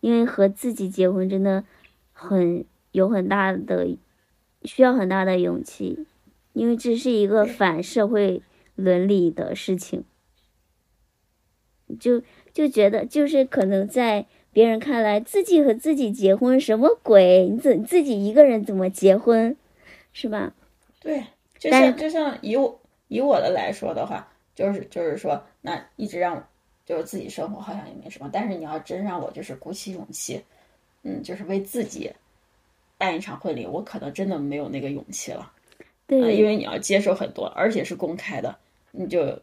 [0.00, 1.62] 因为和自己结婚真的
[2.14, 3.86] 很有很大的
[4.62, 6.06] 需要很大的勇气，
[6.54, 8.40] 因为这是一个反社会
[8.76, 10.04] 伦理的事情，
[12.00, 12.22] 就
[12.52, 17.48] 就觉得就是可能在别人看来，自己和自己结婚什么鬼？
[17.48, 19.56] 你怎自己一个人怎么结婚，
[20.12, 20.54] 是吧？
[21.00, 21.24] 对，
[21.58, 26.42] 就像就像以我以我的来说的话，就是就是说，那一直让我
[26.86, 30.42] 就是自己生活好像也没什么，但是你要真让我就是鼓起勇气，
[31.02, 32.10] 嗯，就是为自己
[32.96, 35.52] 办一场婚礼，我可能真的没有那个勇气了。
[36.06, 38.56] 呃对，因为你要接受很多，而且是公开的，
[38.92, 39.40] 你就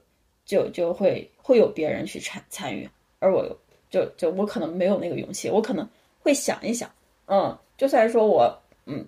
[0.52, 2.86] 就就会会有别人去参参与，
[3.20, 3.58] 而我
[3.90, 5.88] 就就我可能没有那个勇气，我可能
[6.20, 6.94] 会想一想，
[7.28, 8.54] 嗯，就算说我
[8.86, 9.06] 嗯，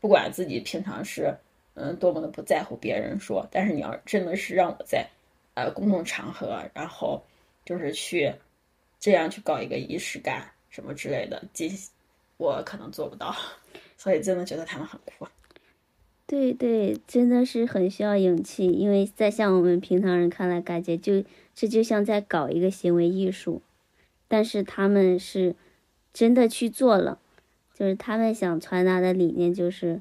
[0.00, 1.36] 不管自己平常是
[1.74, 5.06] 嗯多么的不在乎别人说，但是你要真的是让我在
[5.52, 7.22] 呃公共场合，然后
[7.62, 8.32] 就是去
[8.98, 11.70] 这样去搞一个仪式感什么之类的，这
[12.38, 13.36] 我可能做不到，
[13.98, 15.28] 所以真的觉得他们很酷。
[16.30, 21.24] 对对，真的是很需要勇气，因为在像我们平常人看来，感觉就
[21.56, 23.60] 这就像在搞一个行为艺术，
[24.28, 25.56] 但是他们是
[26.12, 27.18] 真的去做了，
[27.74, 30.00] 就是他们想传达的理念就是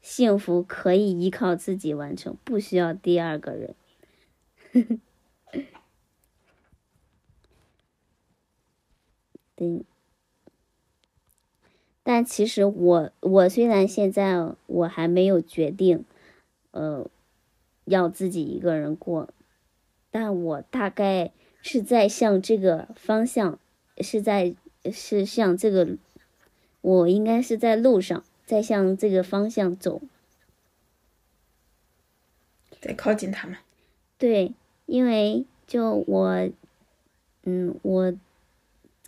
[0.00, 3.74] 幸福可以依靠自己完成，不需要第二个人。
[9.56, 9.84] 对。
[12.12, 16.04] 但其实我我虽然现在我还没有决定，
[16.72, 17.08] 呃，
[17.84, 19.28] 要自己一个人过，
[20.10, 21.30] 但我大概
[21.62, 23.60] 是在向这个方向，
[23.98, 24.56] 是在
[24.90, 25.96] 是向这个，
[26.80, 30.02] 我应该是在路上，在向这个方向走。
[32.80, 33.56] 在靠近他们。
[34.18, 34.52] 对，
[34.86, 36.50] 因为就我，
[37.44, 38.12] 嗯，我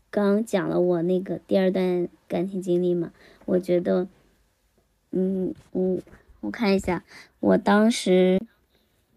[0.09, 3.13] 刚讲了我那个第二段感情经历嘛，
[3.45, 4.09] 我觉得，
[5.11, 6.01] 嗯，我
[6.41, 7.05] 我看一下，
[7.41, 8.41] 我当时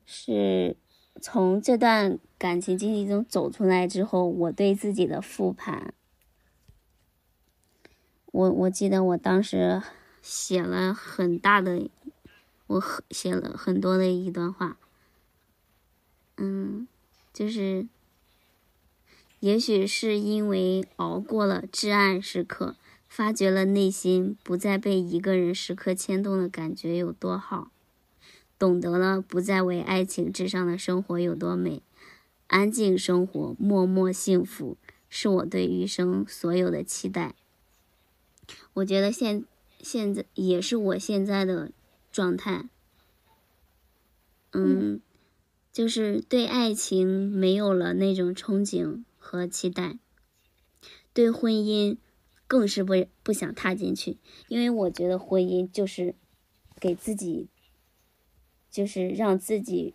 [0.05, 0.75] 是
[1.21, 5.93] 从这段感情经历中走出来之后，我对自己的复盘，
[8.33, 9.81] 我我记得我当时
[10.21, 11.89] 写了很大的，
[12.67, 14.77] 我写了很多的一段话。
[16.35, 16.85] 嗯，
[17.31, 17.87] 就是，
[19.39, 22.75] 也许是因为熬过了至暗时刻，
[23.15, 27.71] 发觉了内心不再被一个人时刻牵动的感觉有多好，
[28.59, 31.81] 懂得了不再为爱情至上的生活有多美，
[32.47, 34.75] 安静生活，默默幸福，
[35.07, 37.35] 是我对余生所有的期待。
[38.73, 39.45] 我觉得现
[39.79, 41.71] 现在也是我现在的
[42.11, 42.67] 状态。
[44.51, 44.99] 嗯
[45.71, 49.99] 就是对爱情没有了那种憧憬和期待，
[51.13, 51.95] 对婚姻
[52.47, 52.93] 更是不
[53.23, 54.17] 不想踏进去，
[54.47, 56.15] 因为我觉得婚姻就是
[56.79, 57.47] 给自己，
[58.69, 59.93] 就是让自己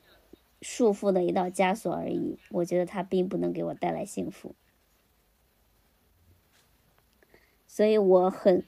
[0.61, 2.39] 束缚的一道枷锁而已。
[2.51, 4.55] 我觉得它并不能给我带来幸福，
[7.67, 8.65] 所以我很，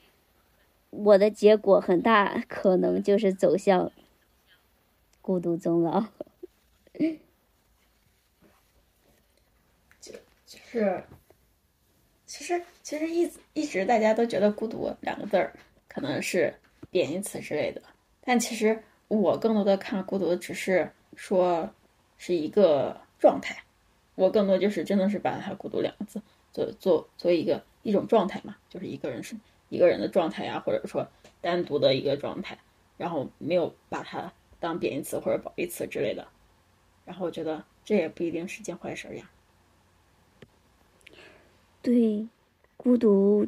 [0.89, 3.91] 我的结果很大可能就是走向
[5.21, 6.05] 孤独终老。
[9.99, 10.13] 就
[10.45, 11.03] 就是，
[12.33, 15.53] 其实其实一一直大家都觉得“孤独”两个字儿
[15.87, 16.51] 可能是
[16.89, 17.79] 贬义词之类的，
[18.21, 21.69] 但其实我更多的看“孤独”只是说
[22.17, 23.63] 是一个状态，
[24.15, 26.19] 我更多就是真的是把它“孤独”两个字
[26.51, 29.35] 做做做一个一种状态嘛，就是一个人是
[29.69, 31.07] 一个人的状态呀，或者说
[31.39, 32.57] 单独的一个状态，
[32.97, 36.27] 然后没有把它当贬义词或者褒义词之类的，
[37.05, 39.29] 然后我觉得这也不一定是件坏事儿呀。
[41.83, 42.27] 对，
[42.77, 43.47] 孤独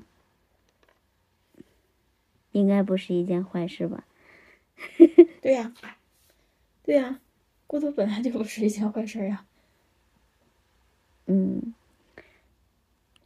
[2.52, 4.06] 应该不是一件坏事吧？
[5.42, 5.74] 对呀，
[6.84, 7.22] 对呀，
[7.66, 9.46] 孤独本来就不是一件坏事儿呀。
[11.28, 11.74] 嗯，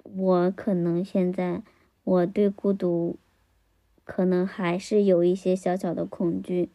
[0.03, 1.63] 我可能现在
[2.03, 3.17] 我对孤独
[4.05, 6.69] 可能还是有一些小小的恐惧。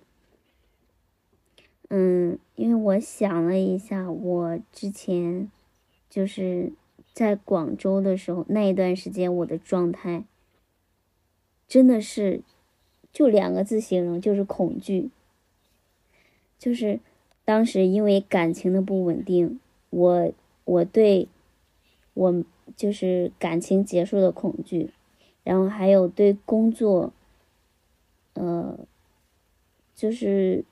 [1.88, 5.48] 嗯，因为我想了一下，我之前
[6.10, 6.72] 就是
[7.14, 10.24] 在广州的时候，那一段时间我的状态
[11.68, 12.42] 真的是
[13.12, 15.10] 就两个字形容，就是恐惧。
[16.58, 16.98] 就是
[17.44, 19.60] 当时因为感情的不稳定，
[19.90, 20.32] 我
[20.64, 21.28] 我对
[22.14, 22.44] 我
[22.76, 24.90] 就是感情结束的恐惧，
[25.44, 27.12] 然后还有对工作，
[28.32, 28.78] 呃，
[29.94, 30.64] 就是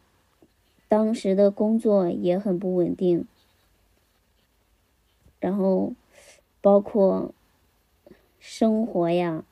[0.88, 3.26] 当时的工作也很不稳定，
[5.38, 5.92] 然后
[6.62, 7.34] 包括
[8.40, 9.44] 生活呀，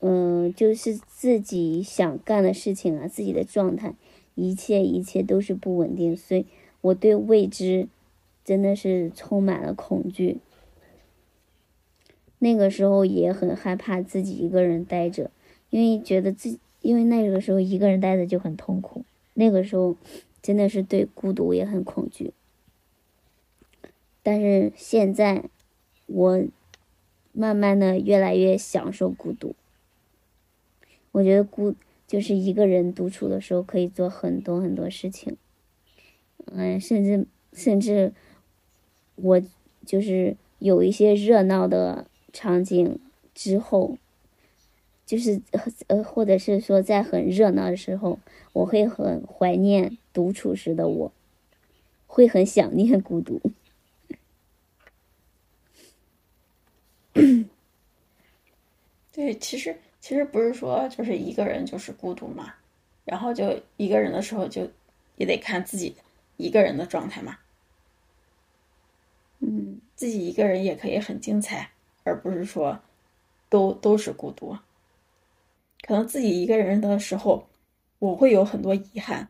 [0.00, 3.94] 嗯、就是自己想干的事情啊，自己的状态，
[4.34, 6.44] 一切一切都是不稳定，所以
[6.82, 7.88] 我对未知
[8.44, 10.38] 真的是充满了恐惧。
[12.40, 15.30] 那个时候也很害怕自己一个人待着，
[15.70, 19.96] 因为觉得自己，因为那个时候一个人待着就很痛苦，那个时候
[20.42, 22.32] 真的是对孤独也很恐惧。
[24.24, 25.44] 但是现在，
[26.12, 26.44] 我
[27.32, 29.54] 慢慢的越来越享受孤独。
[31.12, 31.74] 我觉得孤
[32.06, 35.36] 就是一个人独处的时候，可以做很多很多事情，
[36.46, 38.12] 嗯，甚至甚至
[39.16, 39.42] 我
[39.86, 42.98] 就是有一些热闹的场景
[43.34, 43.96] 之后，
[45.06, 45.40] 就是
[45.86, 48.18] 呃，或者是说在很热闹的时候，
[48.52, 51.12] 我会很怀念独处时的我，
[52.06, 53.40] 会很想念孤独。
[59.12, 62.54] 对，其实其实不是说就是一个人就是孤独嘛，
[63.04, 64.70] 然后就一个人的时候就
[65.16, 65.94] 也得看自己
[66.36, 67.38] 一个人的状态嘛，
[69.40, 71.70] 嗯自己一个人也可以很精彩，
[72.04, 72.80] 而不是说
[73.48, 74.56] 都都是孤独。
[75.86, 77.46] 可能自己一个人的时候，
[77.98, 79.28] 我会有很多遗憾，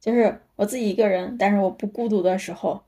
[0.00, 2.82] 就是我自己一个人，但是我不孤独的时候，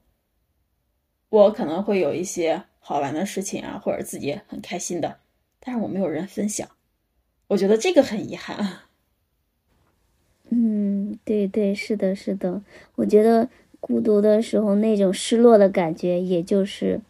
[1.35, 5.19] 我可能会有一些好玩的事情啊，或者自己很开心的，
[5.59, 6.69] 但是我没有人分享，
[7.49, 8.83] 我觉得这个很遗憾。
[10.51, 12.63] 嗯，对对，是的，是的。
[12.95, 13.49] 我觉得
[13.81, 17.01] 孤独的时候那种失落的感觉，也就是，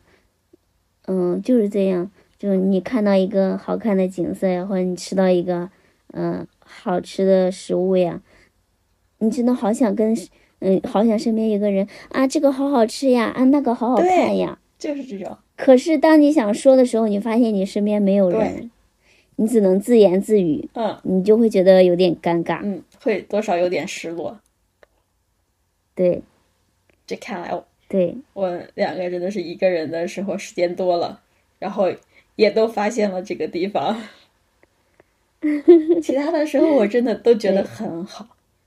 [1.03, 2.11] 嗯，就是这样。
[2.39, 5.69] 就是你看到一个好看的景色呀，或者你吃到一个，
[6.15, 8.23] 嗯、好吃的食物呀，
[9.19, 10.17] 你真的好想跟，
[10.65, 14.59] 嗯，好想身边有个人啊，这个好好吃呀，啊，那个好好看呀。
[14.79, 18.71] 就是这种，可是当你想说的时候，你发现你身边没有人，
[19.37, 22.61] 你只能自言自语，嗯你就会觉得有点尴尬。
[22.63, 24.41] 嗯，会多少有点失落。
[25.95, 26.23] 对
[27.07, 31.21] 这看来我对，我两个真的是一个人的时候时间多了，
[31.59, 31.93] 然后
[32.37, 33.97] 也都发现了这个地方。
[36.03, 38.27] 其他的时候我真的都觉得很好，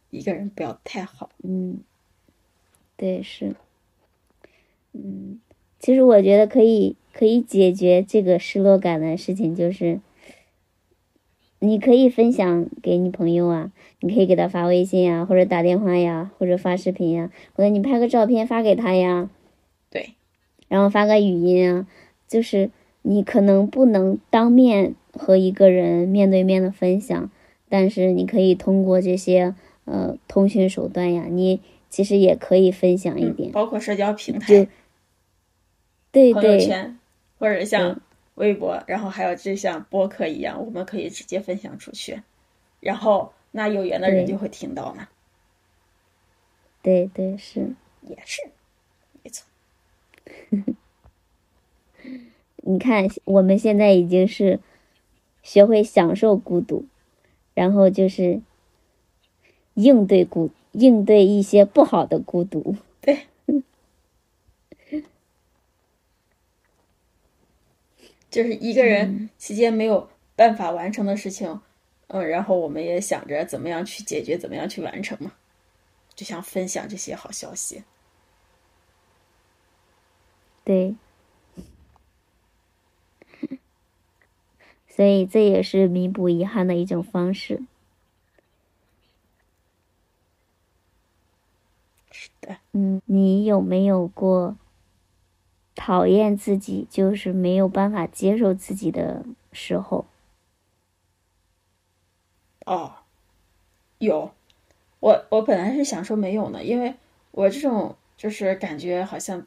[0.10, 1.30] 一个人不要太好。
[1.44, 1.80] 嗯，
[2.96, 3.56] 对是，
[4.94, 5.40] 嗯，
[5.80, 10.00] 其实我觉得可以可以解决这个失落感的事情，就是
[11.60, 19.30] 你可以分享给你朋友啊，你可以给他发微信呀，或者打电话呀，或者发视频呀，或者你拍个照片发给他呀，
[19.90, 20.14] 对，
[20.68, 21.88] 然后发个语音啊，
[22.28, 22.70] 就是
[23.02, 27.32] 你可能不能当面和一个人面对面的分享，
[27.70, 29.56] 但是你可以通过这些
[29.88, 31.60] 呃通讯手段呀，你
[31.90, 33.52] 其实也可以分享一嗯，点。
[33.52, 34.68] 包括社交平台、
[36.12, 37.00] 对朋友对圈，
[37.40, 38.00] 或者像
[38.36, 42.22] 微博，然后还有就像播客一样，我们可以直接分享出去，
[42.80, 45.08] 然后那有缘的人就会听到嘛，
[46.84, 48.42] 对对是，也是，
[49.24, 49.48] 没错。
[52.64, 54.60] 你看我们现在已经是
[55.42, 56.86] 学会享受孤独，
[57.54, 58.42] 然后就是
[59.78, 62.76] 应对孤应对一些不好的孤独。
[63.00, 63.28] 对，
[68.32, 71.62] 就是一个人期间没有办法完成的事情，
[72.08, 75.32] 嗯，然后我们也想着怎么样去解决，怎么样去完成嘛，
[76.16, 77.84] 就想分享这些好消息。
[80.64, 80.96] 对，
[84.90, 87.62] 所以这也是弥补遗憾的一种方式。
[92.12, 92.30] 是
[92.74, 94.56] 嗯，你有没有过
[95.76, 100.06] 讨厌自己，就是没有办法接受自己的时候？
[102.66, 102.96] 哦，
[104.00, 104.32] 有，
[105.00, 106.96] 我我本来是想说没有呢，因为
[107.32, 109.46] 我这种就是感觉好像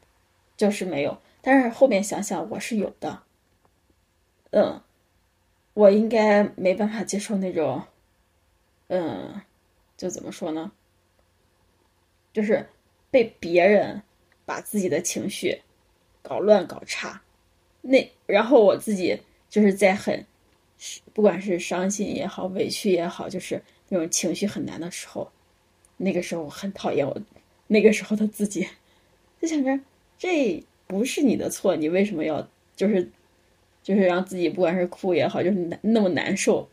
[0.56, 3.22] 就是没有，但是后面想想我是有的，
[4.50, 4.80] 嗯，
[5.74, 7.82] 我应该没办法接受那种，
[8.88, 9.42] 嗯，
[9.96, 10.72] 就怎么说呢，
[12.32, 12.68] 就是
[13.10, 14.02] 被别人
[14.44, 15.60] 把自己的情绪
[16.22, 17.20] 搞乱搞差，
[17.80, 20.24] 那然后我自己就是在很。
[21.12, 25.30] 不管是伤心也好，委屈也好，就是那种情绪很难的时候，
[25.98, 27.14] 那个时候我很讨厌我
[27.66, 28.66] 那个时候的自己，
[29.38, 29.78] 就想着
[30.16, 33.06] 这不是你的错，你为什么要就是
[33.82, 36.66] 就是让自己不管是哭也好，就是难那么难受，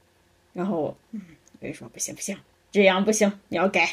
[0.53, 1.19] 然后嗯，
[1.51, 2.37] 我跟你说不行不行，
[2.71, 3.89] 这样不行，你要改。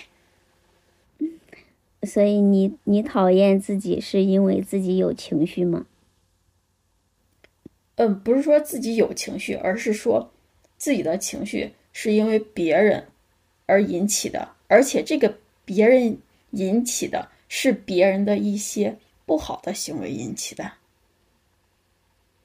[2.04, 5.86] 所以你你讨厌自己是因为自己有情绪吗？
[7.96, 10.32] 嗯，不是说自己有情绪，而是说
[10.76, 13.06] 自己的情绪是因为别人
[13.66, 15.32] 而引起的，而且这个
[15.64, 16.18] 别人
[16.50, 20.72] 引起的是别人的一些不好的行为引起的，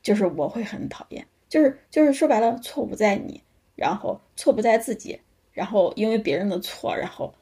[0.04, 3.42] 就是我会很讨厌，就是就是说白了，错不在你，
[3.76, 5.20] 然后错不在自己，
[5.52, 7.34] 然后因为别人的错，然后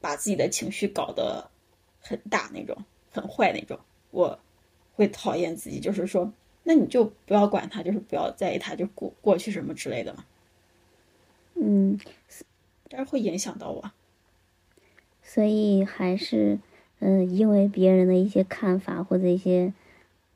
[0.00, 1.49] 把自己的情绪搞得
[2.00, 2.76] 很大那种，
[3.10, 3.78] 很坏那种，
[4.10, 4.38] 我
[4.94, 6.32] 会讨厌自己，就是说。
[6.62, 10.26] 那你就不要管他，就是不要在意他，就过过去什么之类的嘛。
[11.54, 11.98] 嗯，
[12.90, 13.90] 但是会影响到我，
[15.22, 16.58] 所以还是
[16.98, 19.72] 嗯，因为别人的一些看法或者一些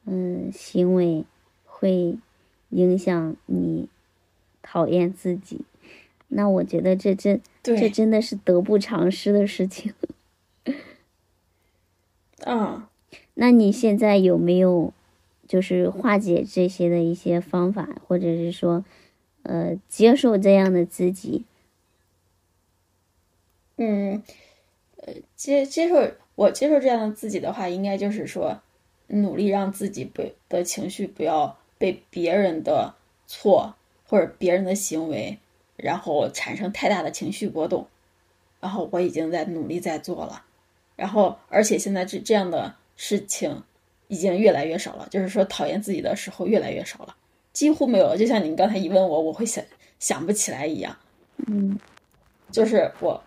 [0.06, 1.26] 嗯行为，
[1.66, 2.16] 会
[2.70, 3.90] 影响你
[4.62, 5.60] 讨厌自己。
[6.28, 9.92] 那我觉得这真这真的是得不偿失的事情。
[12.40, 12.86] 嗯，
[13.34, 14.92] 那你现在有没有？
[15.46, 18.82] 就是化解这些的一些方法，或者是说，
[19.42, 21.44] 呃，接受这样的自己。
[23.76, 24.22] 嗯，
[24.96, 28.62] 呃，接接受我接受这样的自己的话，应该就是说，
[29.08, 32.94] 努力让自己不的情绪不要被别人的
[33.26, 33.74] 错
[34.08, 35.38] 或者别人的行为，
[35.76, 37.86] 然后产生太大的情绪波动。
[38.60, 40.42] 然后我已经在努力在做了，
[40.96, 43.62] 然后而且现在这这样的事情。
[44.08, 47.16] 已经越来越少了，就是说讨厌自己的时候越来越少了，
[47.54, 48.18] 几乎没有了。
[48.18, 49.64] 就像你刚才一问我，我会想
[49.98, 50.94] 想不起来一样。
[51.46, 51.76] 嗯，
[52.52, 53.20] 就是我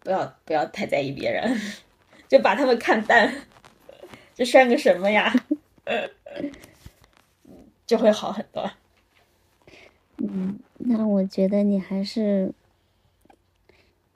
[0.00, 1.58] 不要不要太在意别人，
[2.28, 3.32] 就把他们看淡，
[4.34, 5.32] 这算个什么呀？
[7.86, 8.68] 就会好很多。
[10.18, 12.52] 嗯，那我觉得你还是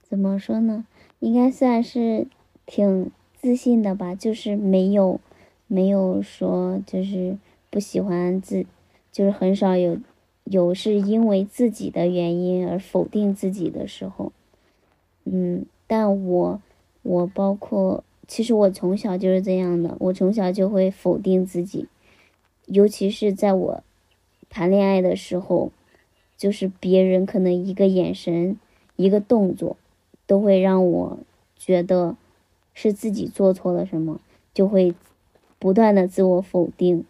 [0.03, 0.85] 怎么说呢？
[1.21, 2.27] 应该算是
[2.67, 5.21] 挺自信的吧，就是没有。
[5.71, 7.37] 没有说就是
[7.69, 8.65] 不喜欢自，
[9.13, 9.99] 就是很少有
[10.45, 14.33] 有是因为自己的原因而否定自己的时候，
[15.25, 16.63] 嗯，但我
[17.03, 21.87] 我包括其实我从小就是这样的，我从小就会否定自己，
[22.65, 23.85] 尤其是在我
[24.49, 25.71] 谈恋爱的时候，
[26.39, 28.59] 就是别人可能一个眼神、
[28.97, 29.77] 一个动作，
[30.29, 31.19] 都会让我
[31.57, 32.15] 觉得
[32.73, 34.21] 是自己做错了什么，
[34.55, 34.95] 就会。
[35.61, 37.05] 不断的自我否定，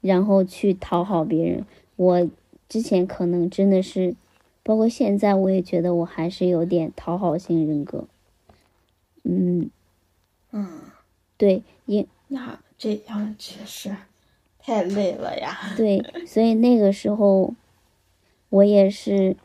[0.00, 1.66] 然后去讨好别人。
[1.96, 2.30] 我
[2.68, 4.14] 之前可能真的是，
[4.62, 8.04] 包括现在，我也觉得我还是有点讨好型人格。
[9.24, 9.70] 嗯，
[10.52, 10.82] 嗯，
[11.36, 13.96] 对，因那这样确实
[14.60, 15.74] 太累了呀。
[15.76, 17.52] 对，所以那个时候，
[18.50, 19.36] 我也是，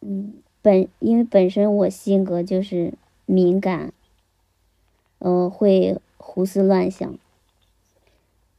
[0.00, 2.94] 嗯，本因为本身我性格就是
[3.26, 3.92] 敏感，
[5.18, 6.00] 嗯，会。
[6.24, 7.18] 胡思乱想，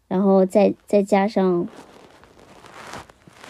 [0.07, 1.67] 然后再再加上，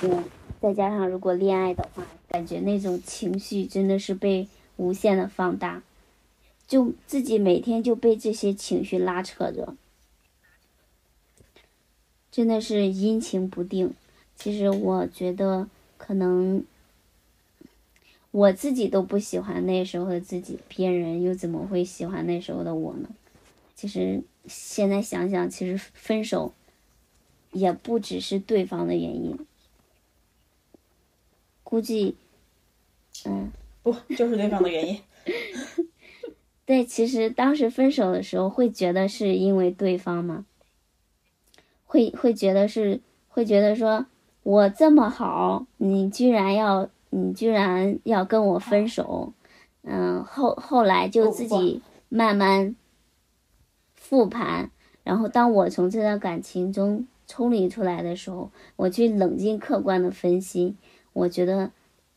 [0.02, 0.24] 嗯，
[0.62, 4.48] 再加上如果恋爱的话，感觉那种情绪真的是被
[4.78, 5.82] 无限的放大，
[6.68, 9.76] 就自己每天就被这些情绪拉扯着，
[12.32, 13.94] 真的是阴晴不定。
[14.38, 16.64] 其实我觉得，可能
[18.34, 23.08] 我自己都不喜欢那时候的自己，别人又怎么会喜欢那时候的我呢？
[23.76, 26.52] 其实现在想想，其实分手
[27.52, 29.38] 也不只是对方的原因，
[31.64, 32.16] 估计，
[33.26, 33.52] 嗯，
[33.84, 35.00] 不就是对方的原因？
[36.66, 40.48] 对，其实当时分手的时候，会觉得是因为对方吗？
[41.86, 44.08] 会会觉得是，会觉得说
[44.42, 49.34] 我这么好，你居然要，你居然要跟我分手？
[49.84, 52.76] 嗯，后后来就自己慢慢。
[53.96, 54.70] 复盘，
[55.04, 60.76] 然后当我从这段感情中抽离出来的时候，我去冷静客观的分析，
[61.14, 61.72] 我觉得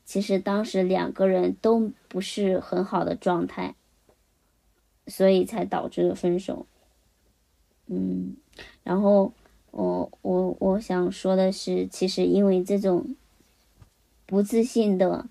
[0.05, 3.77] 其实当时两个人都不是很好的状态，
[5.07, 6.67] 所以才导致了分手。
[7.87, 8.37] 嗯，
[8.83, 9.33] 然后
[9.71, 13.15] 我我我想说的是，其实因为这种
[14.27, 15.27] 不自信的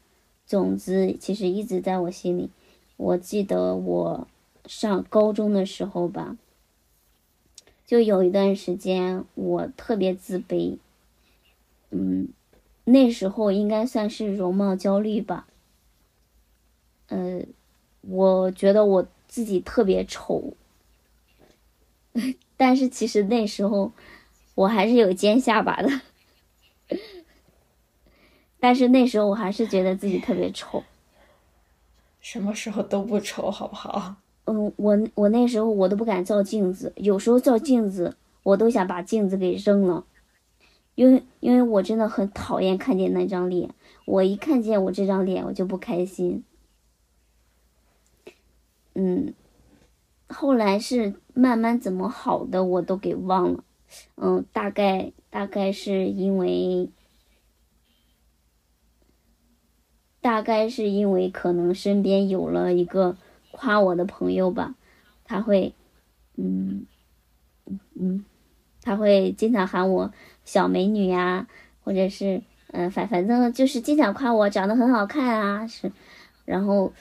[0.47, 2.49] 种子，其实一直在我心里。
[2.97, 4.27] 我记得我
[4.65, 6.37] 上高中的时候吧。
[7.85, 10.77] 就有一段时间，我特别自卑，
[11.91, 12.29] 嗯，
[12.83, 15.45] 那时候应该算是容貌焦虑吧，
[17.09, 17.43] 呃，
[18.01, 20.55] 我觉得我自己特别丑，
[22.57, 23.91] 但是其实那时候
[24.55, 26.01] 我还是有尖下巴的，
[28.59, 30.83] 但是那时候我还是觉得自己特别丑，
[32.19, 34.15] 什么时候都不丑，好不好？
[34.45, 40.05] 嗯，我我那时候我都不敢照镜子，有时候照镜子，我都想把镜子给扔了，
[40.93, 43.69] 因为因为我真的很讨厌看见那张脸，
[44.05, 46.43] 我一看见我这张脸，我就不开心。
[48.93, 49.33] 嗯，
[50.29, 53.63] 后来是慢慢怎么好的，我都给忘了。
[54.15, 56.89] 嗯，大概大概是因为，
[60.25, 63.15] 大概是因为可能身边有了一个
[63.51, 64.73] 夸我的朋友吧，
[65.23, 65.75] 他会，
[66.35, 66.87] 嗯，
[67.93, 68.25] 嗯，
[68.81, 70.11] 他会经常喊我
[70.43, 71.45] 小美女呀，
[71.83, 75.91] 或者是，嗯，反反正就是经常夸我长得很好看啊，是，
[76.43, 76.91] 然后。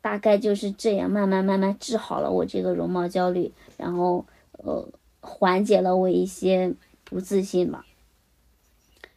[0.00, 4.88] 大概就是这样，慢慢慢慢治好了我这个容貌焦虑，然后呃
[5.20, 6.72] 缓解了我一些
[7.04, 7.84] 不自信吧。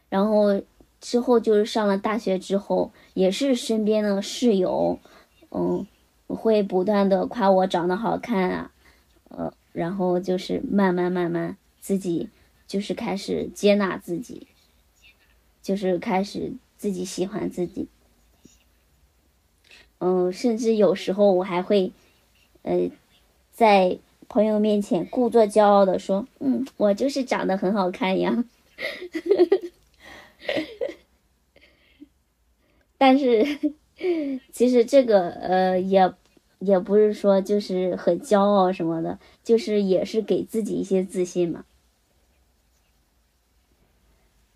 [0.08, 0.60] 然后
[1.02, 5.00] 之后就是上了大学之后，也是身边的室友，
[5.50, 5.84] 嗯，
[6.28, 8.70] 会不断的夸我长得好看啊，
[9.28, 12.28] 呃，然后就是慢慢慢慢自己
[12.68, 14.46] 就是开始接纳自己，
[15.60, 17.88] 就是开始自己喜欢自己。
[19.98, 21.90] 嗯，甚至有时候我还会，
[22.62, 22.88] 呃，
[23.52, 23.98] 在
[24.28, 28.44] 朋友面前故作骄傲的说：“嗯，我就是长得很好看呀。”
[32.98, 33.44] 但是，
[34.52, 36.12] 其实这个呃，也
[36.58, 41.64] 也不是说就是很骄傲什么的，就是也是给自己一些自信嘛。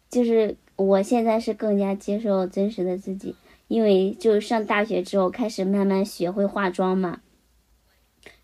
[0.08, 3.34] 就是我现在是更加接受真实的自己。
[3.68, 7.20] 因为就上大学之后开始慢慢学会化妆嘛，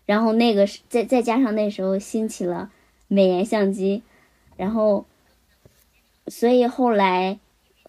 [0.05, 2.73] 然后那个再再加上那时候兴起了
[3.07, 4.03] 美颜相机，
[4.57, 5.05] 然后，
[6.27, 7.39] 所以后来，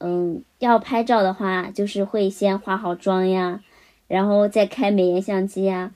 [0.01, 3.63] 嗯，要拍照的话，就是会先化好妆呀，
[4.09, 5.93] 然后再开美颜相机呀，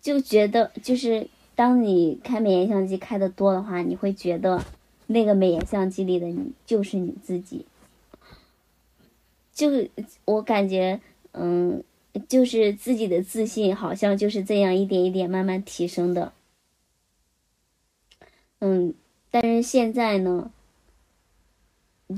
[0.00, 4.62] 就觉得就是当你开美颜相机开的多的话，你会觉得
[5.06, 7.64] 那个美颜相机里的你就是你自己。
[9.52, 9.68] 就
[10.24, 11.00] 我感觉，
[11.32, 11.82] 嗯，
[12.28, 16.32] 就是自己的自信好像就是这样一点一点慢慢提升的，
[18.60, 18.92] 嗯，
[19.30, 20.50] 但是现在呢，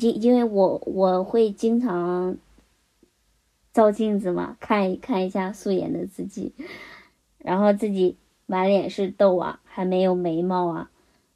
[0.01, 2.37] 因因为我我会经常
[3.73, 6.53] 照镜子嘛，看一看一下素颜的自己，
[7.39, 8.17] 然后自己
[8.47, 10.91] 满脸是痘啊，还没有眉毛啊，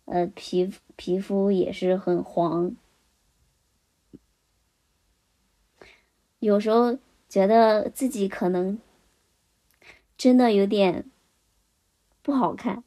[0.06, 2.74] 呃，皮肤皮肤也是很黄。
[6.38, 6.98] 有时候
[7.28, 8.78] 觉得自己可能
[10.16, 11.04] 真的有点
[12.22, 12.82] 不好看。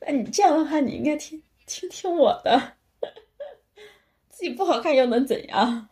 [0.00, 2.74] 那你这样的话，你应该听听听我的。
[4.30, 5.88] 自己不好看又能怎样？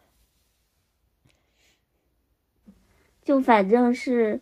[3.25, 4.41] 就反正是，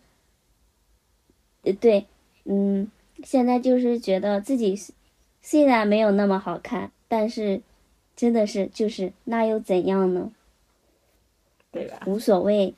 [1.80, 2.06] 对，
[2.44, 2.90] 嗯，
[3.22, 4.74] 现在就是觉得自己
[5.42, 7.62] 虽然没有那么好看，但是。
[8.16, 10.30] 真的是，就是那又怎样呢？
[11.72, 12.02] 对吧？
[12.04, 12.74] 无所谓，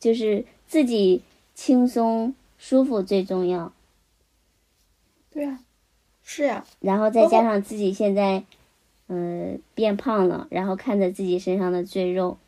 [0.00, 1.22] 就是自己
[1.54, 3.72] 轻松舒服最重要。
[5.38, 5.60] 对呀，
[6.24, 6.66] 是呀。
[6.80, 8.42] 然后再加上自己现在，
[9.06, 12.38] 嗯，变胖了，然后看着自己身上的赘肉，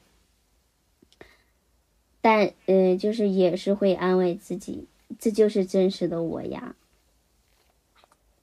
[2.21, 4.89] 但嗯，就是也是会安慰自己，
[5.21, 6.75] 这就是真实的我呀。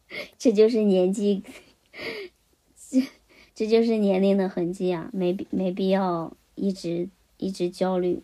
[0.39, 1.43] 这就是年纪，
[2.89, 3.03] 这
[3.53, 5.09] 这就是年龄的痕迹啊！
[5.11, 8.21] 没必没必要一直一直焦虑。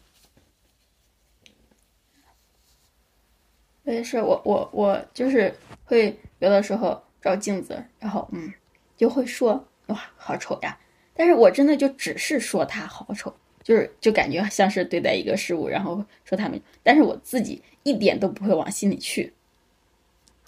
[3.86, 5.54] 我也是，我我我就是
[5.84, 8.52] 会有的时候照镜子，然后嗯，
[8.96, 9.54] 就会说
[9.88, 10.78] 哇好丑呀！
[11.14, 19.34] 但是我真的就只是说他好丑，就是就感觉像是对待一个事物，然后说他们，但是我自己一点都不会往心里去。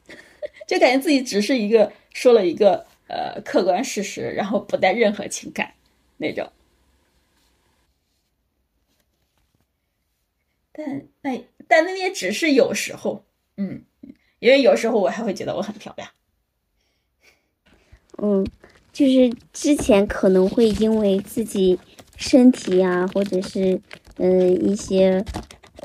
[0.65, 5.73] 就感觉自己只是一个说了一个呃客观事实，然后不带任何情感
[6.17, 6.49] 那种。
[10.71, 13.23] 但那但那也只是有时候，
[13.57, 13.83] 嗯，
[14.39, 16.09] 因为有时候我还会觉得我很漂亮。
[18.17, 18.45] 嗯，
[18.93, 21.79] 就是之前可能会因为自己
[22.15, 23.81] 身体啊，或者是
[24.17, 25.25] 嗯一些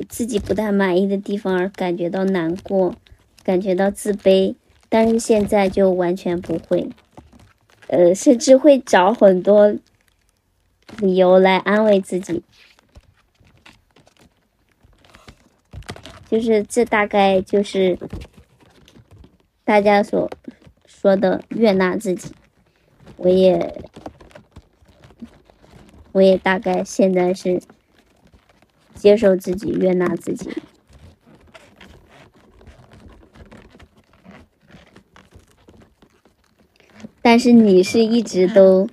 [0.08, 2.94] 自己不太满意的地方而感觉到难过，
[3.42, 4.54] 感觉到自卑。
[4.88, 6.88] 但是现在就完全不会，
[7.86, 9.72] 呃，甚至会找很多
[10.98, 12.42] 理由来安慰自己，
[16.30, 17.98] 就是这大概就是
[19.64, 20.30] 大家所
[20.86, 22.32] 说的悦纳自己，
[23.16, 23.82] 我也
[26.12, 27.60] 我也大概现在是
[28.94, 30.50] 接受自己，悦纳自己。
[37.20, 38.88] 但是你是一直都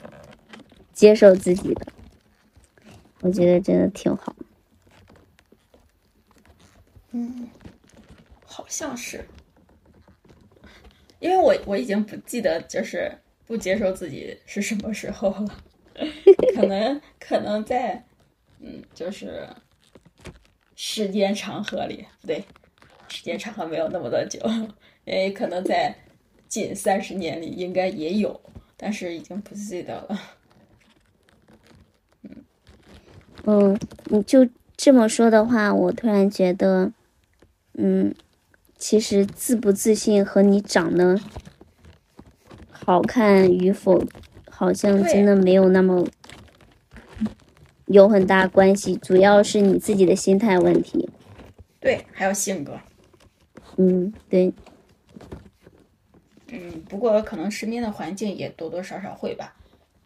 [0.92, 1.86] 接受自己的，
[3.22, 4.36] 我觉得真的挺好。
[7.12, 7.50] 嗯，
[8.46, 9.26] 好像是，
[11.20, 13.12] 因为我我已经不记得就是
[13.46, 15.64] 不接受自己是什么时候了，
[16.54, 18.06] 可能可能在
[18.60, 19.48] 嗯就是
[20.76, 22.44] 时间长河里，不对，
[23.08, 24.40] 时间长河没有那么的久，
[25.06, 25.96] 因为可能在
[26.48, 28.40] 近三十年里应该也有，
[28.76, 30.22] 但是已经不记得了。
[32.24, 32.46] 嗯
[33.46, 36.92] 嗯，你就这么说的话，我突然觉得，
[37.78, 38.14] 嗯，
[38.76, 41.20] 其实自不自信和你长得
[42.72, 44.04] 好看与否，
[44.50, 46.06] 好像真的没有那么
[47.86, 51.08] 有很大关系，主要是你自己的心态问题。
[51.80, 52.80] 对，还有性格。
[53.78, 54.52] 嗯，对，
[56.48, 59.56] 嗯，不过可能身边的环境也多多少少会吧，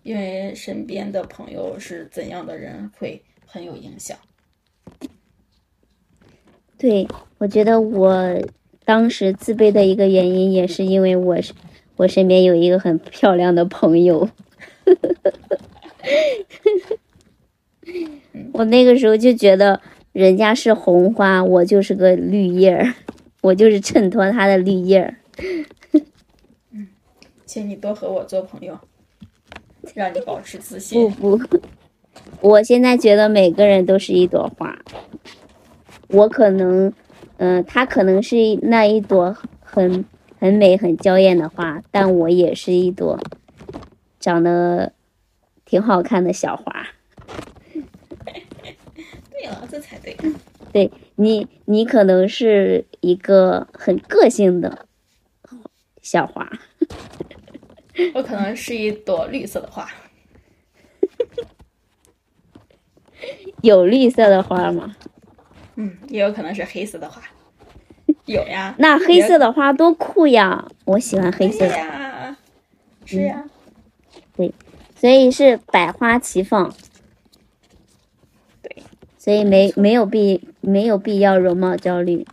[0.04, 4.18] 因为身边的朋友是怎样的人，会很有影响。
[6.82, 7.08] 对，
[7.38, 8.42] 我觉得我
[8.86, 11.54] 当时自卑的一个原因，也是因为我是
[11.96, 14.28] 我身边有一个很漂亮的朋友，
[18.54, 19.80] 我那个时候就觉得
[20.12, 22.92] 人家是红花，我就是个绿叶儿，
[23.42, 25.18] 我就是衬托他的绿叶儿。
[27.46, 28.76] 请你多和我做朋友，
[29.94, 31.12] 让你保持自信。
[31.12, 31.62] 不不，
[32.42, 34.76] 我现在觉得每个人都是一朵花。
[36.12, 36.94] 我可能，
[37.38, 40.06] 嗯、他可能是那一朵很
[40.40, 43.20] 很美、很娇艳的花，但我也是一朵
[44.20, 44.94] 长得
[45.66, 46.88] 挺好看的小花。
[49.32, 50.16] 对了，这才对。
[50.74, 54.86] 对你，你可能是一个很个性的
[56.02, 56.50] 小花。
[58.14, 59.88] 我可能是一朵绿色的花，
[63.62, 64.96] 有绿色的花吗？
[65.76, 67.22] 嗯，也有可能是黑色的花。
[68.26, 70.68] 有呀，那黑色的花多酷呀！
[70.86, 72.38] 我喜欢黑色对的，呀，
[73.06, 73.46] 是呀，
[74.36, 74.54] 对
[74.96, 76.74] 所以是百花齐放。
[78.62, 78.84] 对，
[79.18, 82.26] 所以没没有必没有必要容貌焦虑，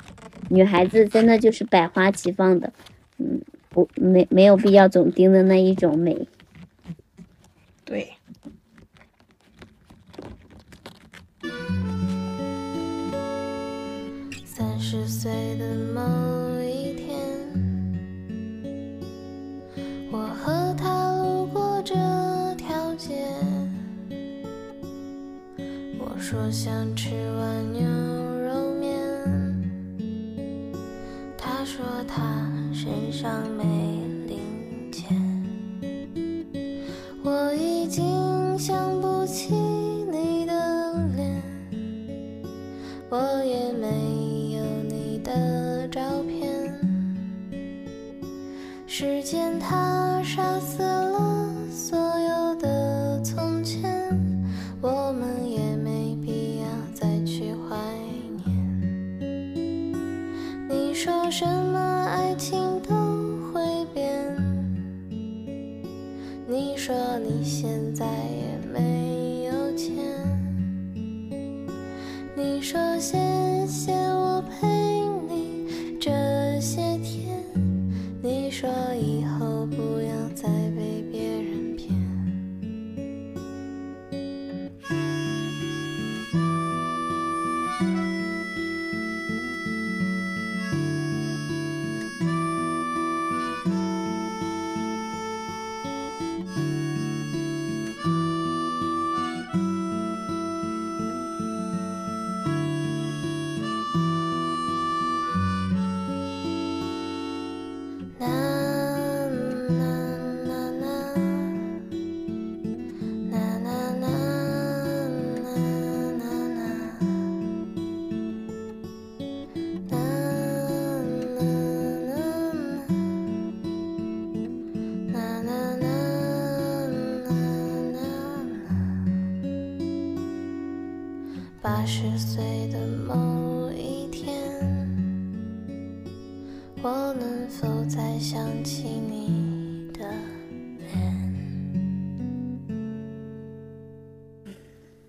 [0.51, 2.73] 女孩子真的就是百花齐放的，
[3.19, 6.29] 嗯，不没没有必要总盯着那一种美。
[7.85, 8.13] 对。
[14.91, 16.01] 十岁的某
[16.63, 17.21] 一天，
[20.11, 21.95] 我和他路过这
[22.57, 23.23] 条街。
[25.99, 28.89] 我说想吃碗牛肉面，
[31.37, 33.88] 他说他身上没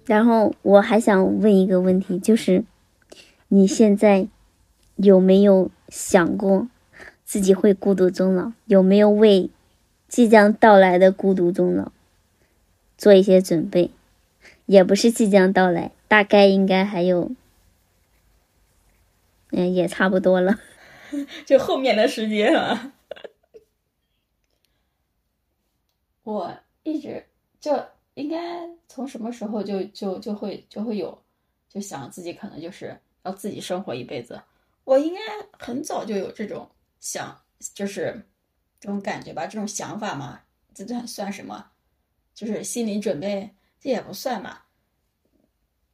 [0.10, 2.64] 然后我还想问一个问题，就是
[3.50, 4.28] 你现在
[4.96, 6.68] 有没有想过
[7.24, 8.52] 自己会孤独终老？
[8.66, 9.52] 有没有为
[10.08, 11.92] 即将到来的孤独终老
[12.98, 13.92] 做一些准备，
[14.66, 17.30] 也不是即将到来，大概应该还有，
[19.52, 20.58] 嗯，也差不多了。
[21.46, 22.94] 就后面的时间啊，
[26.24, 27.26] 我一直
[27.60, 27.80] 就
[28.20, 31.18] 应该从什么时候就就就会就会有，
[31.68, 34.42] 就想自己可能就是要自己生活一辈子。
[34.84, 35.20] 我应该
[35.58, 37.36] 很早就有这种想，
[37.74, 38.22] 就是
[38.80, 40.42] 这种感觉吧，这种想法嘛，
[40.74, 41.72] 这算算什么？
[42.34, 44.68] 就是心理准备，这也不算吧。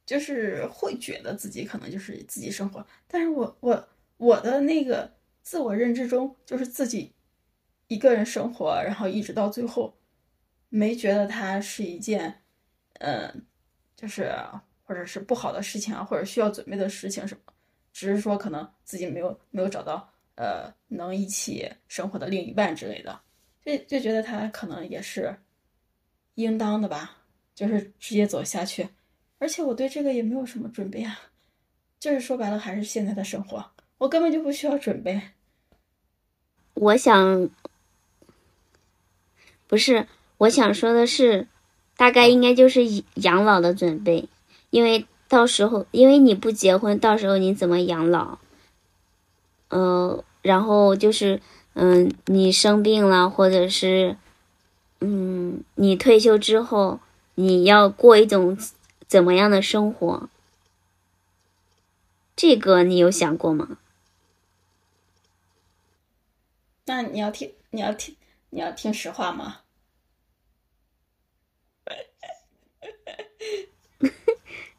[0.04, 3.88] 就是会觉得自己可能就是自己生活，但是我我。
[4.18, 5.12] 我的那个
[5.42, 7.12] 自我认知中，就是自己
[7.86, 9.94] 一个人生活，然后一直到最后，
[10.68, 12.42] 没觉得它是一件，
[13.00, 13.44] 嗯，
[13.96, 14.34] 就是
[14.84, 17.52] 或者是不好的事情啊，或者需要准备的事情什么，
[17.92, 23.20] 只是说可能自己没有没有找到呃能一起生活的另一半之类的，
[23.64, 25.36] 就就觉得他可能也是
[26.34, 27.16] 应当的吧，
[27.54, 28.88] 就是直接走下去，
[29.38, 31.18] 而且我对这个也没有什么准备啊，
[31.98, 33.64] 就是说白了还是现在的生活。
[33.98, 35.20] 我根本就不需要准备。
[36.74, 37.48] 我想，
[39.66, 40.06] 不是，
[40.38, 41.46] 我想说的是，
[41.96, 42.82] 大概应该就是
[43.14, 44.28] 养老的准备，
[44.70, 48.38] 因为到时候，因为你不结婚，到时候你怎么养老？
[49.68, 51.40] 呃，然后就是，
[51.74, 54.16] 嗯，你生病了，或者是，
[55.00, 57.00] 嗯，你退休之后，
[57.34, 58.56] 你要过一种
[59.08, 60.28] 怎么样的生活？
[62.36, 63.78] 这个你有想过吗？
[66.84, 68.14] 那你要听，你要听，
[68.50, 69.60] 你要听实话吗？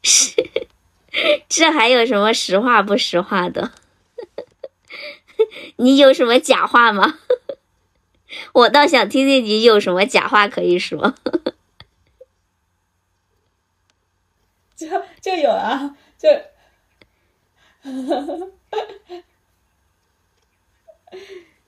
[0.04, 0.36] 是，
[1.50, 3.72] 这还有什么实话不实话的？
[5.78, 7.20] 你有什么假话吗？
[8.54, 11.16] 我倒想听听你有什么假话可以说。
[14.76, 14.88] 就
[15.22, 16.30] 就有啊，就。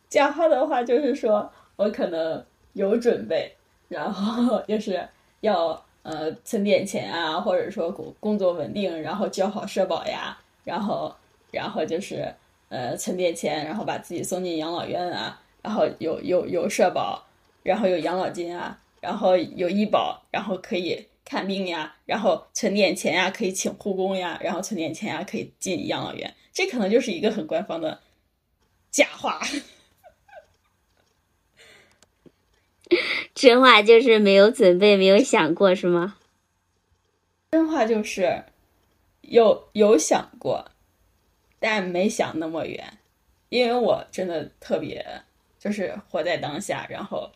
[0.09, 3.55] 假话的话就是说，我可能有准备，
[3.87, 5.07] 然后就是
[5.41, 11.13] 要呃存点钱啊，或者说工工作稳定，然后交好社保呀，然后
[11.51, 12.33] 然后就是
[12.69, 17.25] 呃存点钱，然后把自己送进养老院啊，然后有有有社保，
[17.63, 27.99] 然后有养老金啊，然后有医保，然后可以看病呀，然后存点钱呀，可以请护工呀，然后存点钱呀，可以进养老院，这可能就是一个很官方的
[28.89, 29.39] 假话。
[33.35, 36.17] 真话就是没有准备，没有想过，是吗？
[37.51, 38.43] 真话就是
[39.21, 40.69] 有有想过，
[41.59, 42.97] 但没想那么远，
[43.49, 45.05] 因为我真的特别
[45.59, 47.31] 就是活在当下，然后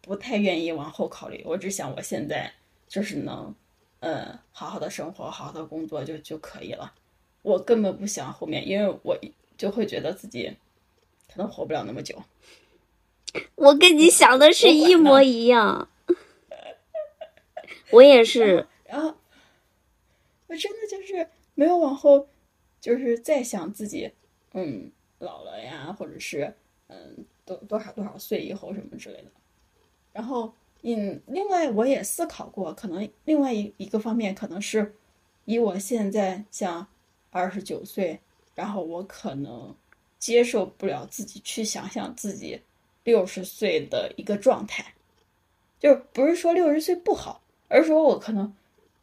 [0.00, 1.42] 不太愿意往后考虑。
[1.44, 2.52] 我只想我现在
[2.88, 3.54] 就是能
[4.00, 6.92] 嗯好好的生活，好好的工作就就可以了。
[7.42, 9.16] 我根本不想后面，因为我
[9.56, 10.54] 就会觉得自己
[11.32, 12.22] 可能活不了那么久。
[13.56, 15.88] 我跟你想的是一模 一样，
[17.90, 18.66] 我也是。
[18.84, 19.14] 然后，
[20.46, 22.28] 我真的就是没有往后，
[22.80, 24.12] 就是再想自己，
[24.52, 26.54] 嗯，老了呀，或者是
[26.88, 29.30] 嗯，多多少多少岁以后什么之类的。
[30.12, 30.52] 然后，
[30.82, 34.94] 嗯，另外我也思考过，可能另外一一个方面，可能是
[35.46, 36.86] 以我现在像
[37.30, 38.20] 二十九岁，
[38.54, 39.74] 然后我可能
[40.18, 42.60] 接受不了自己去想象自己。
[43.06, 44.84] 六十岁的一个状态，
[45.78, 48.52] 就是不是说六十岁不好，而是说我可能，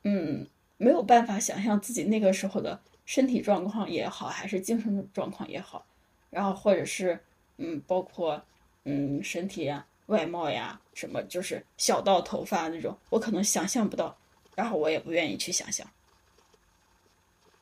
[0.03, 5.85] 嗯，没有办法想象自己那个时候的身体状况也好，还是精神状况也好，
[6.29, 7.17] 然后或者是，
[7.55, 8.43] 嗯，包括，
[8.83, 14.17] 嗯，身体呀、外貌呀，什么就是小到头发那种，我可能想象不到，
[14.53, 15.89] 然后我也不愿意去想象，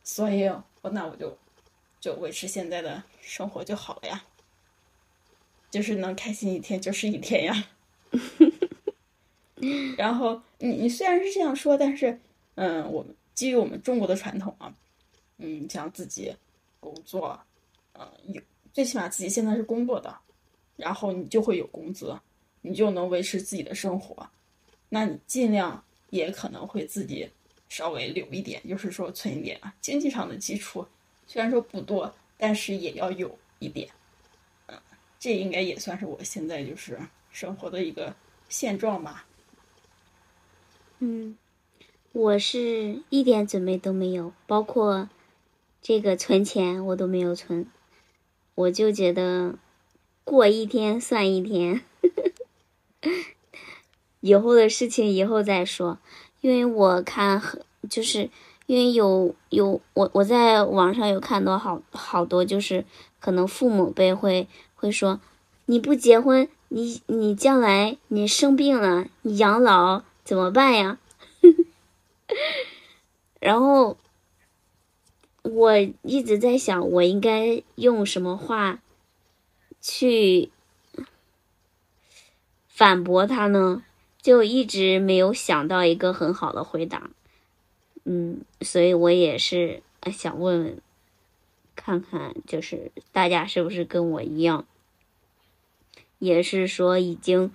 [0.03, 0.47] 所以，
[0.81, 1.37] 我那我就，
[1.99, 4.23] 就维持现在的生活就好了呀。
[5.71, 7.67] 就是能开心一天就是一天呀，
[9.97, 12.19] 然后你你虽然是这样说，但是
[12.55, 14.75] 嗯，我们基于我们中国的传统啊，
[15.37, 16.35] 嗯，像自己
[16.81, 17.39] 工作，
[17.93, 18.41] 嗯，有
[18.73, 20.13] 最起码自己现在是工作的，
[20.75, 22.13] 然后你就会有工资，
[22.61, 24.29] 你就能维持自己的生活，
[24.89, 27.29] 那你尽量也可能会自己
[27.69, 30.85] 稍微留一点，就是说存一点啊，经济上的基础
[31.25, 33.87] 虽然说不多，但是也要有一点。
[35.21, 36.97] 这应该也算是我现在就是
[37.31, 38.15] 生活的一个
[38.49, 39.27] 现状吧。
[40.97, 41.37] 嗯，
[42.11, 45.07] 我是一点准备都没有，包括
[45.79, 47.67] 这个存钱我都没有存，
[48.55, 49.53] 我就觉得
[50.23, 51.81] 过一天算一天。
[54.21, 55.99] 以后的事情以后再说，
[56.41, 58.27] 因为我看很就是
[58.65, 62.85] 因为有有我我在网上有看到好好多就是
[63.19, 64.47] 可能父母辈会
[64.81, 65.21] 会说
[65.67, 70.97] 你不结婚，你你将来你生病了，你养老怎么办呀？
[73.39, 73.95] 然后
[75.43, 78.81] 我一直在想，我应该用什么话
[79.79, 80.49] 去
[82.67, 83.83] 反驳他呢？
[84.19, 87.11] 就一直没有想到一个很好的回答。
[88.03, 90.81] 嗯，所以我也是想问问，
[91.75, 94.65] 看看就是大家是不是跟我一样，
[96.21, 97.51] 也是说已经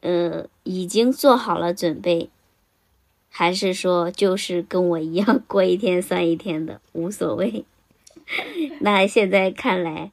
[0.00, 2.30] 呃已经做好了准备。
[3.28, 7.66] 还是说，就是跟我一样过一天算一天的，无所谓。
[8.80, 10.10] 那现在看来，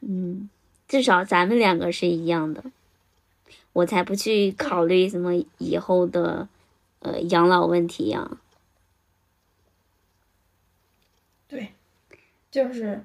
[0.00, 0.48] 嗯，
[0.86, 2.62] 至少咱们两个是一样的，
[3.72, 6.48] 我才不去考虑什么以后的
[7.00, 8.38] 呃养老问题呀。
[11.48, 11.72] 对，
[12.48, 13.02] 就是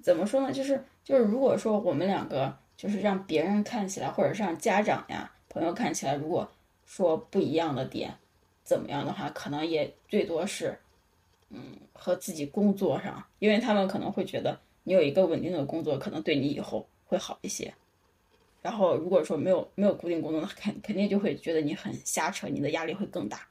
[0.00, 0.52] 怎么说呢？
[0.52, 6.50] 就是就是，如果说我们两个就是让别人看起来，或者让家长呀、朋友看起来，如果
[6.86, 8.14] 说不一样的点。
[8.62, 10.78] 怎么样的话，可能也最多是，
[11.50, 11.60] 嗯，
[11.92, 17.74] 和自己工作上，因为他们可能会觉得你有一个稳定的工作，可能对你以后会好一些。
[18.62, 23.46] 然后如果说没有没有固定工作，肯肯定就会觉得你很瞎扯，你的压力会更大。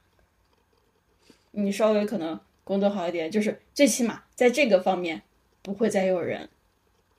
[1.52, 5.22] 你稍微可能工作好一点，就是最起码在这个方面
[5.62, 6.48] 不会再有人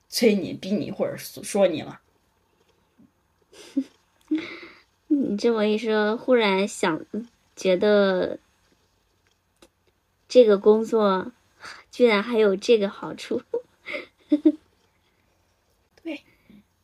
[0.08, 2.00] 催你、逼你或者说你了。
[5.08, 7.04] 你这么一说，忽然想。
[7.54, 8.38] 觉得
[10.26, 11.30] 这个工作
[11.90, 13.42] 居然还有这个好处，
[16.02, 16.22] 对，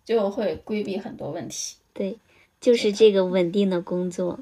[0.04, 1.76] 就会规避很多问题。
[1.94, 2.18] 对，
[2.60, 4.40] 就是这个稳定的工作，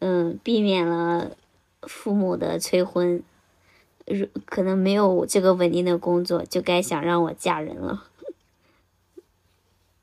[0.00, 1.36] 嗯，避免了
[1.82, 3.22] 父母的催婚。
[4.06, 8.10] 如可能没有这个稳定的工作，就该想让我嫁人了。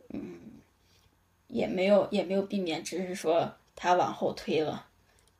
[0.09, 0.39] 嗯，
[1.51, 3.53] 也没有，也没有避免，只是说。
[3.73, 4.85] 他往后推了，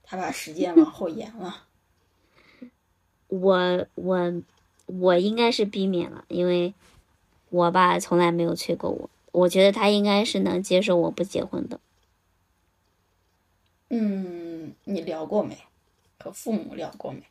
[0.01, 1.67] 他把时间往后延了。
[3.27, 4.41] 我我
[4.87, 6.73] 我应该是避免了，因为
[7.49, 9.09] 我爸从来没有催过我。
[9.31, 11.79] 我觉得他应该是能接受我不结婚的。
[13.89, 15.55] 嗯，你聊过没？
[16.17, 17.21] 和父母聊过没？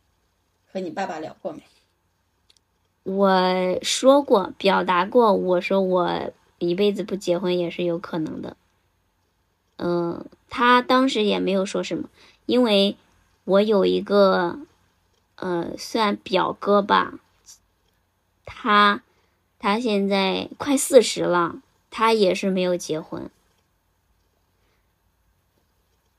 [0.70, 1.62] 和你爸爸聊过没？
[3.02, 8.56] 我说过，表达过，我说我一辈子不结婚也是有可能的。
[9.80, 10.24] 嗯。
[10.52, 12.08] 他当时也没有说什么，
[12.44, 12.96] 因为
[13.44, 14.58] 我有一个，
[15.36, 17.20] 呃，算表哥吧，
[18.44, 19.00] 他
[19.60, 23.30] 他现在快四十了，他也是没有结婚。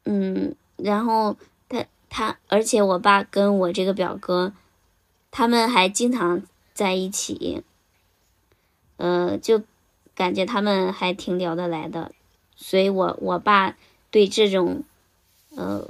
[0.05, 1.35] 嗯，然后
[1.67, 4.53] 他他，而且我爸跟我这个表哥，
[5.29, 6.41] 他们还经常
[6.73, 7.63] 在一起，
[8.95, 9.61] 呃，就
[10.15, 12.13] 感觉他们还挺聊得来的，
[12.61, 13.75] 所以我我爸。
[14.13, 14.83] 对这种，
[15.55, 15.89] 呃，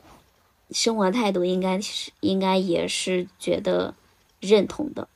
[0.69, 3.95] 生活态度应该是应该也是觉得
[4.39, 5.07] 认同的。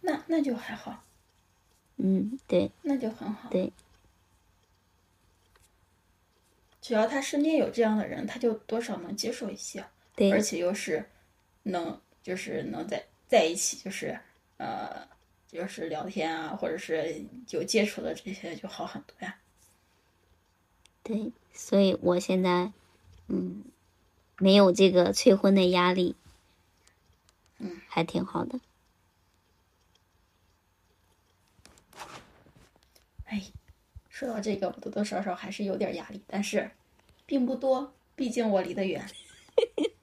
[0.00, 1.04] 那那就还好。
[1.98, 2.72] 嗯，对。
[2.82, 3.48] 那就很好。
[3.50, 3.72] 对。
[6.82, 9.84] 只要他身边有这样的人，他就多少能接受一些。
[10.16, 10.32] 对。
[10.32, 11.08] 而且又是
[11.62, 14.18] 能，就是能在在一起，就是
[14.56, 15.06] 呃，
[15.46, 19.38] 就是聊天啊，或者是有接触的这些，就好很多呀。
[21.06, 22.72] 对，所以我现在，
[23.28, 23.62] 嗯，
[24.38, 26.16] 没有这个催婚的压力，
[27.60, 28.58] 嗯，还挺好的。
[33.26, 33.40] 哎，
[34.10, 36.72] 说到这个，我多多少少还是有点压力，但是
[37.24, 39.08] 并不多，毕竟我离得远。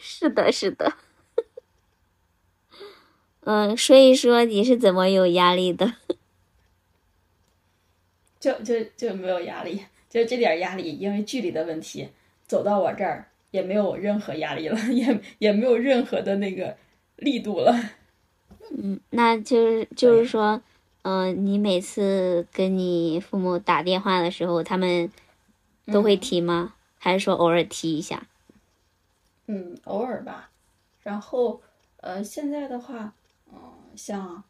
[0.00, 0.96] 是的，是的。
[3.42, 5.94] 嗯， 说一说你是怎么有压力的？
[8.42, 12.08] 就就就没有压力，就这点压力，因为距离的问题，
[12.44, 16.76] 走到我这儿也没有任何压力了，也也没有任何的那个
[17.14, 17.72] 力度了。
[18.76, 20.60] 嗯，那就是就是说，
[21.02, 25.08] 嗯，你每次跟你父母打电话的时候，他们
[25.86, 26.74] 都会提吗？
[26.98, 28.26] 还是说偶尔提一下？
[29.46, 30.50] 嗯，偶尔吧。
[31.04, 31.62] 然后，
[31.98, 33.14] 呃，现在的话，
[33.52, 33.60] 嗯，
[33.94, 34.42] 像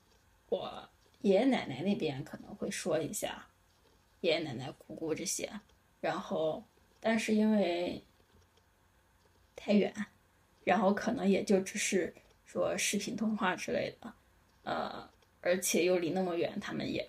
[0.49, 0.89] 我
[1.21, 3.47] 爷爷奶奶那边可能会说一下。
[4.23, 5.49] 爷爷奶奶、姑姑这些，
[6.01, 6.65] 然后，
[7.01, 8.03] 但是因为
[9.55, 9.95] 太远，
[10.65, 12.15] 然后可能也就只是
[12.47, 14.15] 说视频通话之类的，
[14.63, 17.09] 呃，而且又离那么远，他们也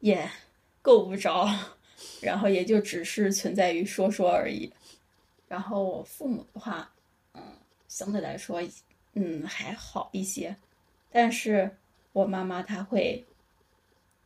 [0.00, 0.28] 也
[0.82, 1.48] 够不着，
[2.20, 4.72] 然后也就只是存在于说说而已。
[5.48, 6.92] 然后我父母的话，
[7.34, 7.42] 嗯，
[7.88, 8.60] 相对来说，
[9.14, 10.56] 嗯还好一些，
[11.10, 11.76] 但是
[12.12, 13.24] 我妈妈她会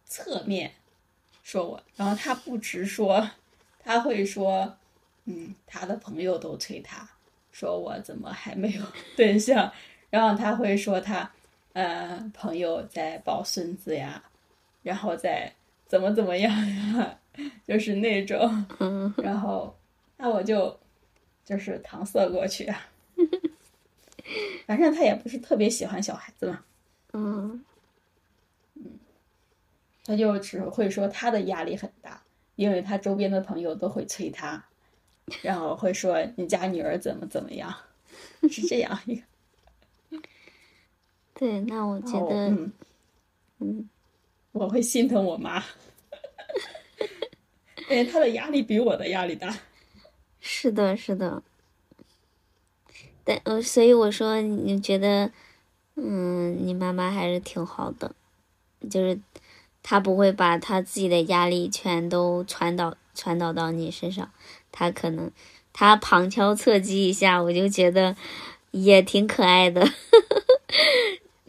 [0.07, 0.73] 侧面
[1.45, 3.31] 说我，然后他不直说，
[3.79, 4.77] 他会说，
[5.27, 7.09] 嗯，他的朋友都催他，
[7.53, 8.83] 说我怎么还没有
[9.15, 9.71] 对象，
[10.11, 11.31] 然后他会说他，
[11.75, 14.25] 呃，朋友在抱孙子呀，
[14.83, 15.53] 然后再
[15.87, 16.51] 怎么怎么样
[16.97, 17.19] 呀，
[17.69, 19.77] 就是那种，嗯， 然后
[20.17, 20.77] 那我就
[21.45, 22.87] 就是搪塞过去啊，
[24.67, 26.65] 反正他也不是特别喜欢小孩子嘛，
[27.13, 27.63] 嗯，
[30.05, 32.23] 他就只会说他的压力很大，
[32.57, 34.63] 因为他周边的朋友都会催他，
[35.43, 37.75] 然后会说你家女儿怎么怎么样，
[38.51, 39.23] 是这样一个。
[41.35, 42.73] 对，那我觉得，嗯，
[43.59, 43.89] 嗯，
[44.53, 45.63] 我会心疼我妈，
[47.89, 49.57] 因为她的压力比我的压力大。
[50.39, 51.43] 是的，是的。
[53.25, 55.31] 但呃，所以我说，你觉得，
[55.97, 58.15] 嗯，你妈妈还是挺好的，
[58.91, 59.19] 就是
[59.85, 64.33] 他不会把他自己的压力全都传导传导到你身上，
[64.73, 65.31] 他可能
[65.73, 68.17] 他旁敲侧击一下，我就觉得
[68.73, 69.87] 也挺可爱的。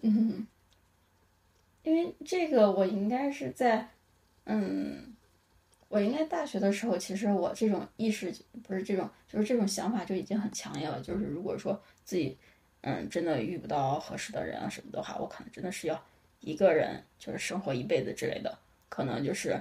[0.02, 0.46] 嗯，
[1.84, 3.90] 因为这个我应该是在，
[4.44, 5.16] 嗯，
[5.88, 11.00] 我应该大学的时候，其实我这种意识不是这种，就是这种想法就已经很强烈了。
[11.00, 12.38] 就是如果说自己，
[12.82, 16.04] 嗯，真的遇不到合适的人啊什么的话，我可能真的是要
[16.46, 18.56] 一个人就是生活一辈子之类的。
[18.88, 19.60] 可能就是，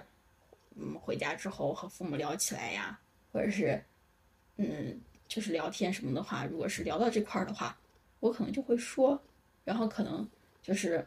[0.77, 3.01] 嗯，回家之后和父母聊起来呀，
[3.33, 3.83] 或者是，
[4.59, 7.77] 嗯，就是聊天什么的话，如果是聊到这块儿的话，
[8.21, 9.21] 我可能就会说。
[9.65, 10.29] 然后可能
[10.63, 11.05] 就是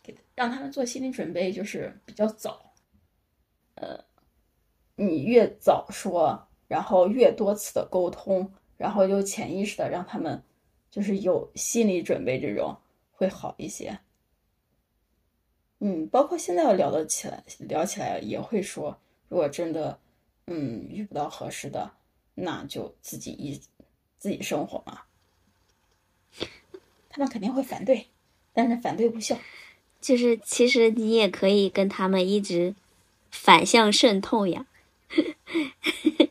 [0.00, 2.72] 给让他们做心理准备，就是比较早。
[3.74, 3.98] 呃，
[4.94, 10.40] 你越早说，然后越多次的沟通，然后就潜意识的让他们
[10.88, 12.76] 就是有心理准备，这种
[13.10, 13.98] 会好一些。
[15.84, 18.96] 嗯，包括现在要聊得起来，聊起来也会说，
[19.28, 19.98] 如果真的
[20.46, 21.90] 嗯遇不到合适的，
[22.36, 23.60] 那就自己一
[24.16, 25.00] 自己生活嘛。
[27.10, 28.06] 他们肯定会反对，
[28.52, 29.36] 但是反对无效。
[30.00, 32.76] 就是其实你也可以跟他们一直
[33.32, 34.66] 反向渗透呀。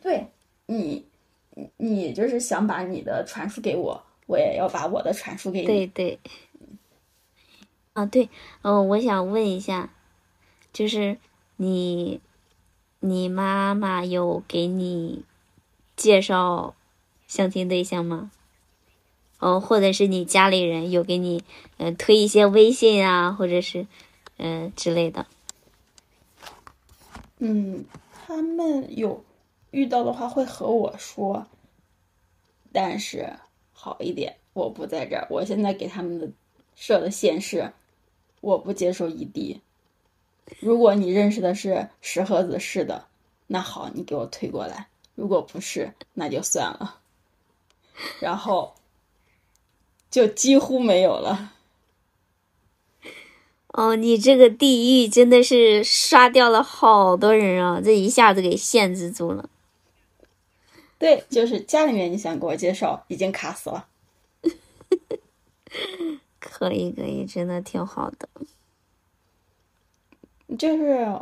[0.00, 0.28] 对
[0.64, 1.04] 你，
[1.50, 5.66] 你你就是想把你的传输给我，我也要把我的传输给你。
[5.66, 6.18] 对对。
[7.94, 8.30] 啊，对，
[8.62, 9.90] 嗯、我想问一下，
[10.72, 11.18] 就是
[11.56, 12.20] 你，
[13.00, 15.24] 你妈妈有给你
[15.94, 16.74] 介绍
[17.26, 18.30] 相亲对象吗？
[19.38, 21.44] 哦，或者是你家里人有给你
[21.76, 23.86] 嗯、呃推一些微信啊，或者是
[24.38, 25.26] 嗯、呃之类的。
[27.40, 27.84] 嗯，
[28.26, 29.22] 他们有
[29.70, 31.46] 遇到的话会和我说，
[32.72, 33.34] 但是
[33.74, 35.26] 好一点，我不在这儿。
[35.28, 36.30] 我现在给他们的
[36.74, 37.72] 设的限是，
[38.42, 39.62] 我不接受异地。
[40.60, 43.06] 如果你认识的是石河子市的，
[43.46, 46.98] 那好，你给我推过来；如果不是，那就算了。
[48.20, 48.74] 然后
[50.10, 51.54] 就几乎没有了。
[53.68, 57.80] 哦，你这个地域真的是刷掉了好多人啊！
[57.82, 59.48] 这一下子给限制住了。
[60.98, 63.88] 对，就是家里面你想给我介绍，已经卡死了。
[66.52, 68.28] 可以可以，真的挺好的。
[70.58, 71.18] 就是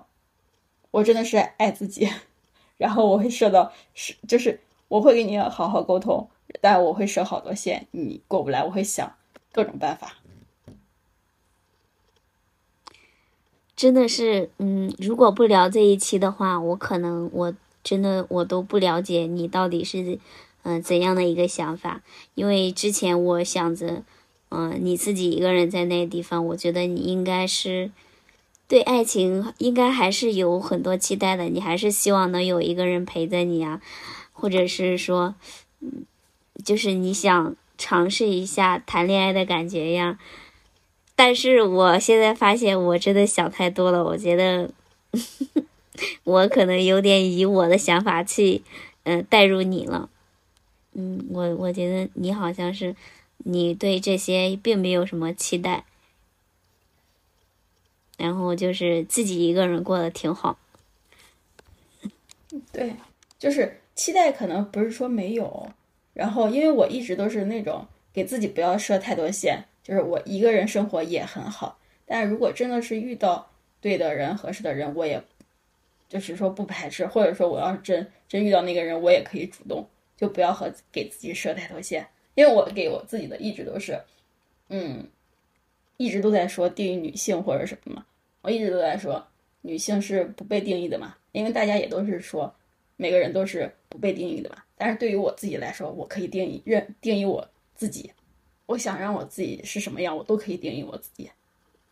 [0.91, 2.11] 我真的是爱自己，
[2.77, 6.29] 然后我会设到是，就是我会跟你好好沟通，
[6.61, 9.15] 但我会设好多线，你过不来，我会想
[9.53, 10.17] 各种办法。
[13.77, 17.55] 真的是，嗯，如果不聊这一期的话，我可能我
[17.85, 20.19] 真的我都不了解你到底是
[20.65, 22.03] 嗯、呃怎样的一个想法，
[22.35, 24.03] 因为之前我想着，
[24.51, 27.91] 嗯、你自己一个人在那个地方，我觉得你应该是
[28.69, 33.81] 对爱情应该还是有很多期待的，你还是希望能有一个人陪着你啊，
[34.33, 35.35] 或者是说，
[35.81, 36.05] 嗯，
[36.65, 40.19] 就是你想尝试一下谈恋爱的感觉呀。
[41.17, 44.71] 但是我现在发现我真的想太多了，我觉得
[46.25, 48.63] 我可能有点以我的想法去，
[49.05, 50.09] 嗯、带入你了。
[50.95, 52.97] 嗯，我我觉得你好像是
[53.45, 55.85] 你对这些并没有什么期待，
[58.17, 60.59] 然后就是自己一个人过得挺好。
[62.73, 62.95] 对，
[63.39, 65.73] 就是期待可能不是说没有，
[66.13, 71.79] 然后因为我一直都是那种给自己不要设太多线，就是我一个人生活也很好。
[72.07, 73.51] 但如果真的是遇到
[73.81, 75.23] 对的人、合适的人，我也
[76.09, 82.09] 就是说不排斥，或者说我要是真真遇到那个人，我也可以主动，就不要和给自己设太多限。
[82.41, 84.01] 因为我给我自己的一直都是，
[84.71, 85.07] 嗯，
[85.99, 88.07] 一直都在说定义女性或者什么嘛，
[88.41, 89.27] 我一直都在说
[89.61, 92.55] 女性是不被定义的嘛，因为大家也都是说
[92.97, 94.57] 每个人都是不被定义的嘛。
[94.75, 98.11] 但是对于我自己来说，我可以定义认定义我自己，
[98.65, 101.31] 我想让我自己是什么样，我都可以定义我自己，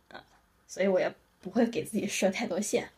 [0.08, 0.18] 嗯，
[0.66, 2.88] 所以我也不会给自己设太多限。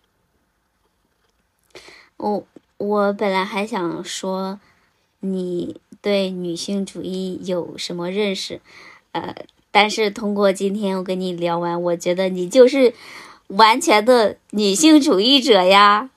[2.16, 2.46] 我
[2.76, 4.60] 我本来还想说，
[5.18, 8.60] 你对女性主义有什么认识？
[9.12, 9.34] 呃，
[9.70, 12.94] 但是通过今天我跟你聊完，我觉得你就是
[13.48, 16.10] 完全的女性主义者呀，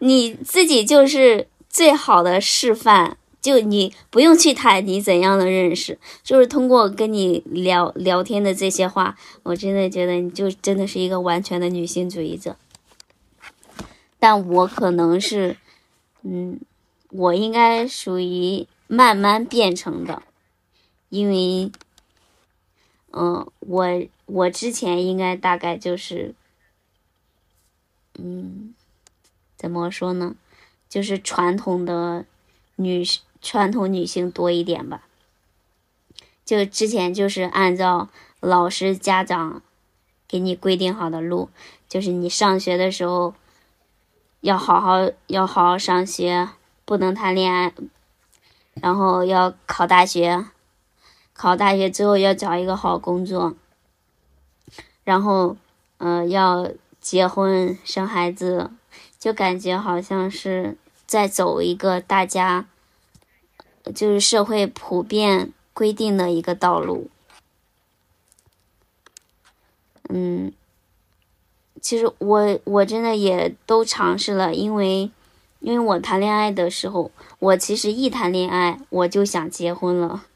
[0.00, 3.16] 你自己就是最好的示范。
[3.40, 12.56] 就你不用去谈你怎样的认识，就是通过跟你聊聊天的这些话，我真的觉得你就真的是一个完全的女性主义者。
[14.18, 15.56] 但我可能是，
[16.22, 16.60] 嗯，
[17.10, 20.22] 我应该属于慢慢变成的，
[21.08, 21.70] 因为，
[23.12, 23.86] 嗯，我
[24.26, 26.34] 我之前应该大概就是，
[28.18, 28.74] 嗯，
[29.56, 30.34] 怎么说呢？
[30.88, 32.24] 就是传统的
[32.76, 33.04] 女
[33.40, 35.06] 传统女性多一点吧。
[36.44, 38.08] 就之前就是按照
[38.40, 39.62] 老师家长
[40.26, 41.48] 给你规定好的路，
[41.88, 43.34] 就是你上学的时候。
[44.42, 46.48] 要好好要好好上学，
[46.90, 47.72] 不能谈恋爱，
[48.74, 50.46] 然后要考大学，
[51.32, 53.54] 考大学之后要找一个好工作，
[55.04, 55.56] 然后，
[55.98, 56.68] 嗯、呃，要
[57.00, 58.72] 结婚生孩子，
[59.20, 60.76] 就感觉好像是
[61.06, 62.66] 在走一个大家，
[63.94, 67.08] 就是社会普遍规定的一个道路，
[70.08, 70.52] 嗯。
[71.80, 75.10] 其实我我真的也都尝试了，因为，
[75.60, 80.26] 因为我谈恋爱的时候，我其实一谈恋爱我就想结婚了。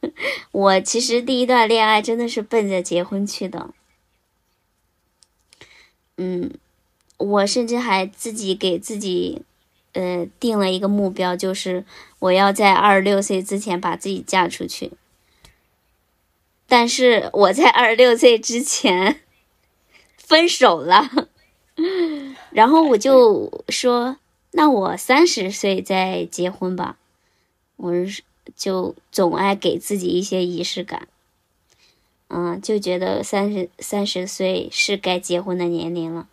[0.52, 3.70] 我其实第一段恋爱真的是奔着结婚去的。
[6.16, 6.50] 嗯，
[7.18, 9.42] 我甚至还自己给自己，
[9.92, 11.84] 呃，定了一个目标，就是
[12.18, 14.92] 我要在二十六岁之前把自己嫁出去。
[16.66, 19.20] 但是我在二十六岁之前。
[20.18, 21.28] 分手了，
[22.50, 24.16] 然后我就说
[24.56, 26.96] ：“那我三十岁再结婚吧。”
[27.76, 27.92] 我
[28.54, 31.08] 就总爱给自己一些仪式感，
[32.28, 36.26] 嗯，就觉得三十三十岁是该结婚的年龄了。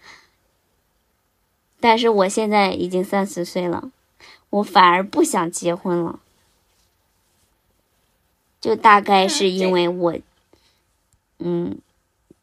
[1.81, 3.91] 但是我现在已经三十岁了，
[4.51, 6.21] 我反而不想结婚了，
[8.61, 10.15] 就大概是因为我，
[11.39, 11.77] 嗯，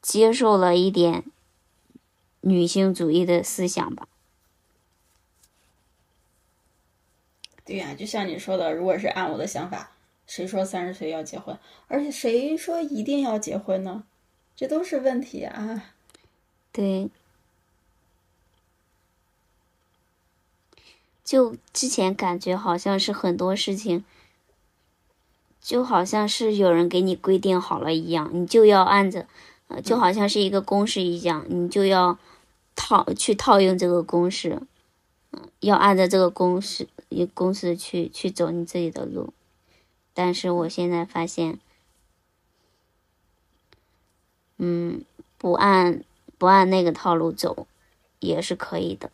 [0.02, 1.24] 接受了一点。
[2.42, 4.06] 女性主义的思想吧。
[7.70, 9.92] 对呀、啊，就像你说的，如果是按我的想法，
[10.26, 11.56] 谁说三十岁要结婚？
[11.86, 14.02] 而且谁说一定要结婚呢？
[14.56, 15.84] 这都是问题啊。
[16.72, 17.08] 对。
[21.22, 24.04] 就之前感觉好像是很多事情，
[25.60, 29.28] 就好像是有人给你规定好了一样，你就要按着，
[29.68, 32.18] 呃，就好像是一个公式一样，你就要。
[32.76, 34.58] 套去套用这个公式，
[35.32, 39.34] 嗯，要按照这个公式一公司去去走你自己的路，
[40.14, 41.58] 但是我现在发现，
[44.56, 45.04] 嗯，
[45.36, 46.02] 不按
[46.38, 47.66] 不按那个套路走
[48.20, 49.10] 也是可以的，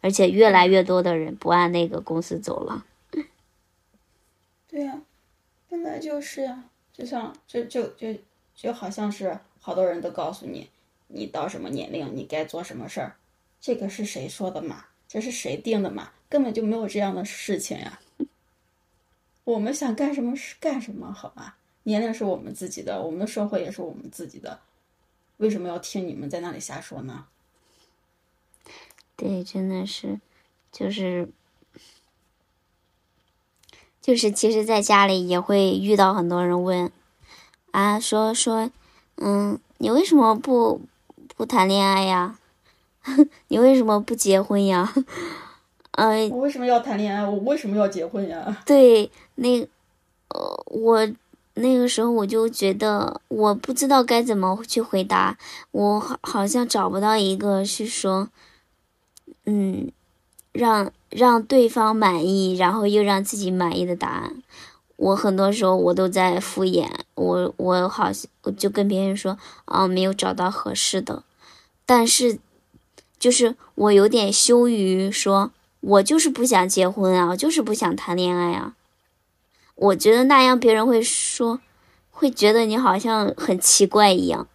[0.00, 2.86] 而且越来越多的人不按那个公司走了。
[4.66, 5.02] 对呀、
[5.68, 8.16] 本来就是呀、就像就就就
[8.54, 10.70] 就好像是好多人都告诉你。
[11.12, 13.16] 你到什么年龄，你该做什么事儿，
[13.60, 14.86] 这个是谁说的嘛？
[15.08, 16.12] 这是谁定的嘛？
[16.30, 18.00] 根本就没有这样的事情呀。
[19.44, 21.58] 我们想干什么是干什么，好吧？
[21.82, 24.60] 年龄是我们自己的，我们的生活也是我们自己的，
[25.38, 27.26] 为什么要听你们在那里瞎说呢？
[29.16, 30.20] 对，真的是，
[30.70, 31.28] 就是，
[34.00, 36.90] 就是，其实，在家里也会遇到很多人问，
[37.72, 38.70] 啊，说说，
[39.16, 40.80] 嗯，你为什么不？
[41.36, 42.38] 不谈恋爱呀？
[43.48, 44.92] 你为什么不结婚呀？
[45.92, 47.24] 呃，我为什么要谈恋爱？
[47.24, 48.56] 我为什么要结婚呀？
[48.64, 49.60] 对，那，
[50.28, 51.08] 呃，我
[51.54, 55.36] 那个时候我就觉得我不知道该怎么去回答，
[55.72, 58.28] 我好好像找不到一个是说，
[59.44, 59.90] 嗯，
[60.52, 64.42] 让让对方满意，然后又让自己满意的答案。
[64.96, 71.24] 我很多时候我都在敷衍我，我好像我就跟别人说啊，没有找到合适的，
[71.84, 72.38] 但是
[73.18, 75.50] 就是我有点羞于说，
[75.80, 78.76] 我就是不想结婚啊，我就是不想谈恋爱啊。
[79.74, 81.60] 我觉得那样别人会说，
[82.10, 84.48] 会觉得你好像很奇怪一样。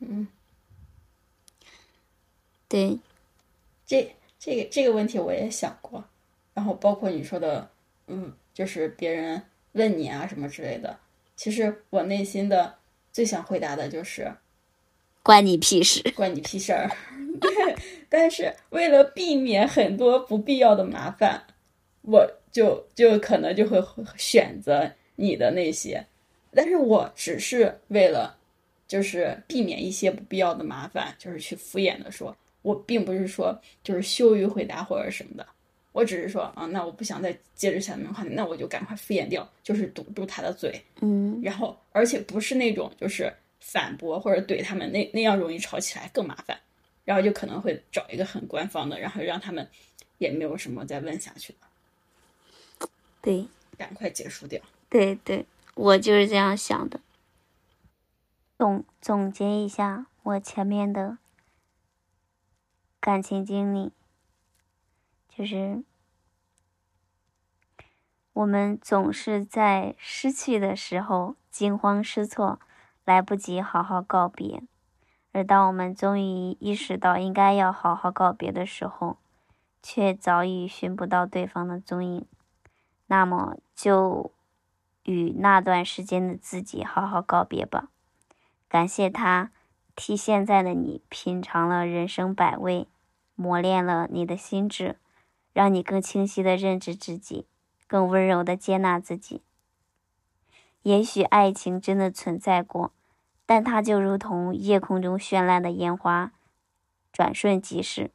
[0.00, 0.28] 嗯，
[2.68, 2.98] 对，
[3.86, 6.04] 这这个这个问题我也想过，
[6.54, 7.70] 然后包括你说的，
[8.06, 8.32] 嗯。
[8.56, 9.42] 就是别人
[9.72, 10.98] 问你啊什么之类的，
[11.36, 12.76] 其实我内心的
[13.12, 14.32] 最想回答的就是
[15.22, 16.90] 关你屁事，关你屁事儿。
[18.08, 21.42] 但是为了避免很多不必要的麻烦，
[22.02, 23.82] 我就就可能就会
[24.16, 26.04] 选择你的那些。
[26.54, 28.36] 但是我只是为了
[28.88, 35.46] 就是避免一些不必要的麻烦，就是去敷衍的说，我并不是说就是羞于回答或者什么的。
[35.92, 46.54] 我只是说啊，那我不想再接着下面话题，那我就赶快敷衍掉，就是堵住他的嘴，嗯，然后而且不是那种就是反驳或者怼他们那那样容易吵起来更麻烦，
[47.06, 49.66] 然后就可能会找一个很官方的，然后让他们
[50.18, 52.88] 也没有什么再问下去的，
[53.22, 54.60] 对，赶快结束掉，
[54.90, 57.00] 对对，我就是这样想的。
[58.58, 61.16] 总总结一下我前面的
[63.00, 63.92] 感情经历。
[65.28, 65.84] 就是
[68.32, 72.58] 我们总是在失去的时候惊慌失措，
[73.04, 74.62] 来不及好好告别；
[75.36, 79.18] 而当我们终于意识到应该要好好告别的时候，
[79.82, 82.24] 却早已寻不到对方的踪影。
[83.08, 84.32] 那么，就
[85.02, 87.88] 与那段时间的自己好好告别吧。
[88.66, 89.50] 感谢他
[89.94, 92.88] 替现在的你品尝了人生百味，
[93.34, 94.96] 磨练了你的心智。
[95.52, 97.46] 让你更清晰的认知自己，
[97.86, 99.42] 更温柔的接纳自己。
[100.82, 102.92] 也许爱情真的存在过，
[103.46, 106.32] 但它就如同夜空中绚烂的烟花，
[107.12, 108.10] 转瞬即逝，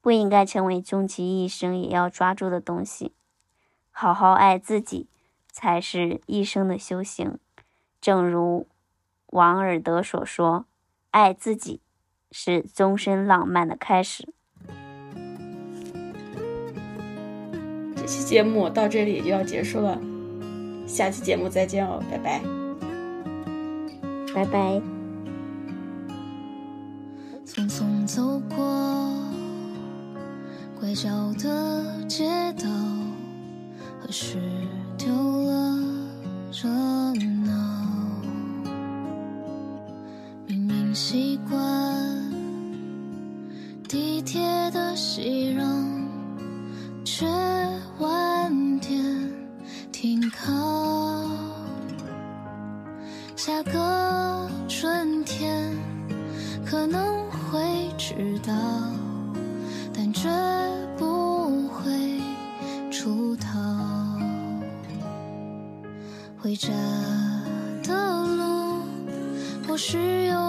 [0.00, 3.12] 不应该成为终其一生也要抓住的东西。
[3.90, 5.06] 好好爱自己，
[5.52, 7.38] 才是一生的修行。
[8.00, 8.66] 正如
[9.26, 10.66] 王尔德所说
[11.12, 11.80] ：“爱自己，
[12.32, 14.32] 是终身浪漫的开始。”
[17.96, 19.98] 这期节目到这里就要结束了，
[20.86, 22.42] 下期节目再见哦，拜拜，
[24.34, 24.82] 拜拜。
[27.46, 29.14] 匆匆走过
[30.80, 31.08] 拐角
[31.38, 32.68] 的街道，
[34.00, 34.38] 何时
[34.98, 35.78] 丢了
[36.50, 36.68] 热
[37.46, 37.52] 闹？
[40.48, 42.32] 明明习惯
[43.88, 44.42] 地铁
[44.72, 45.64] 的熙攘，
[47.04, 47.24] 却
[48.00, 49.00] 晚点
[49.92, 50.28] 停。
[50.30, 50.52] 靠，
[53.46, 55.70] 下个春天
[56.64, 57.60] 可能会
[57.98, 58.54] 迟到，
[59.92, 60.30] 但绝
[60.96, 62.22] 不会
[62.90, 63.50] 出逃。
[66.40, 66.70] 回家
[67.82, 68.80] 的路
[69.68, 70.43] 或许有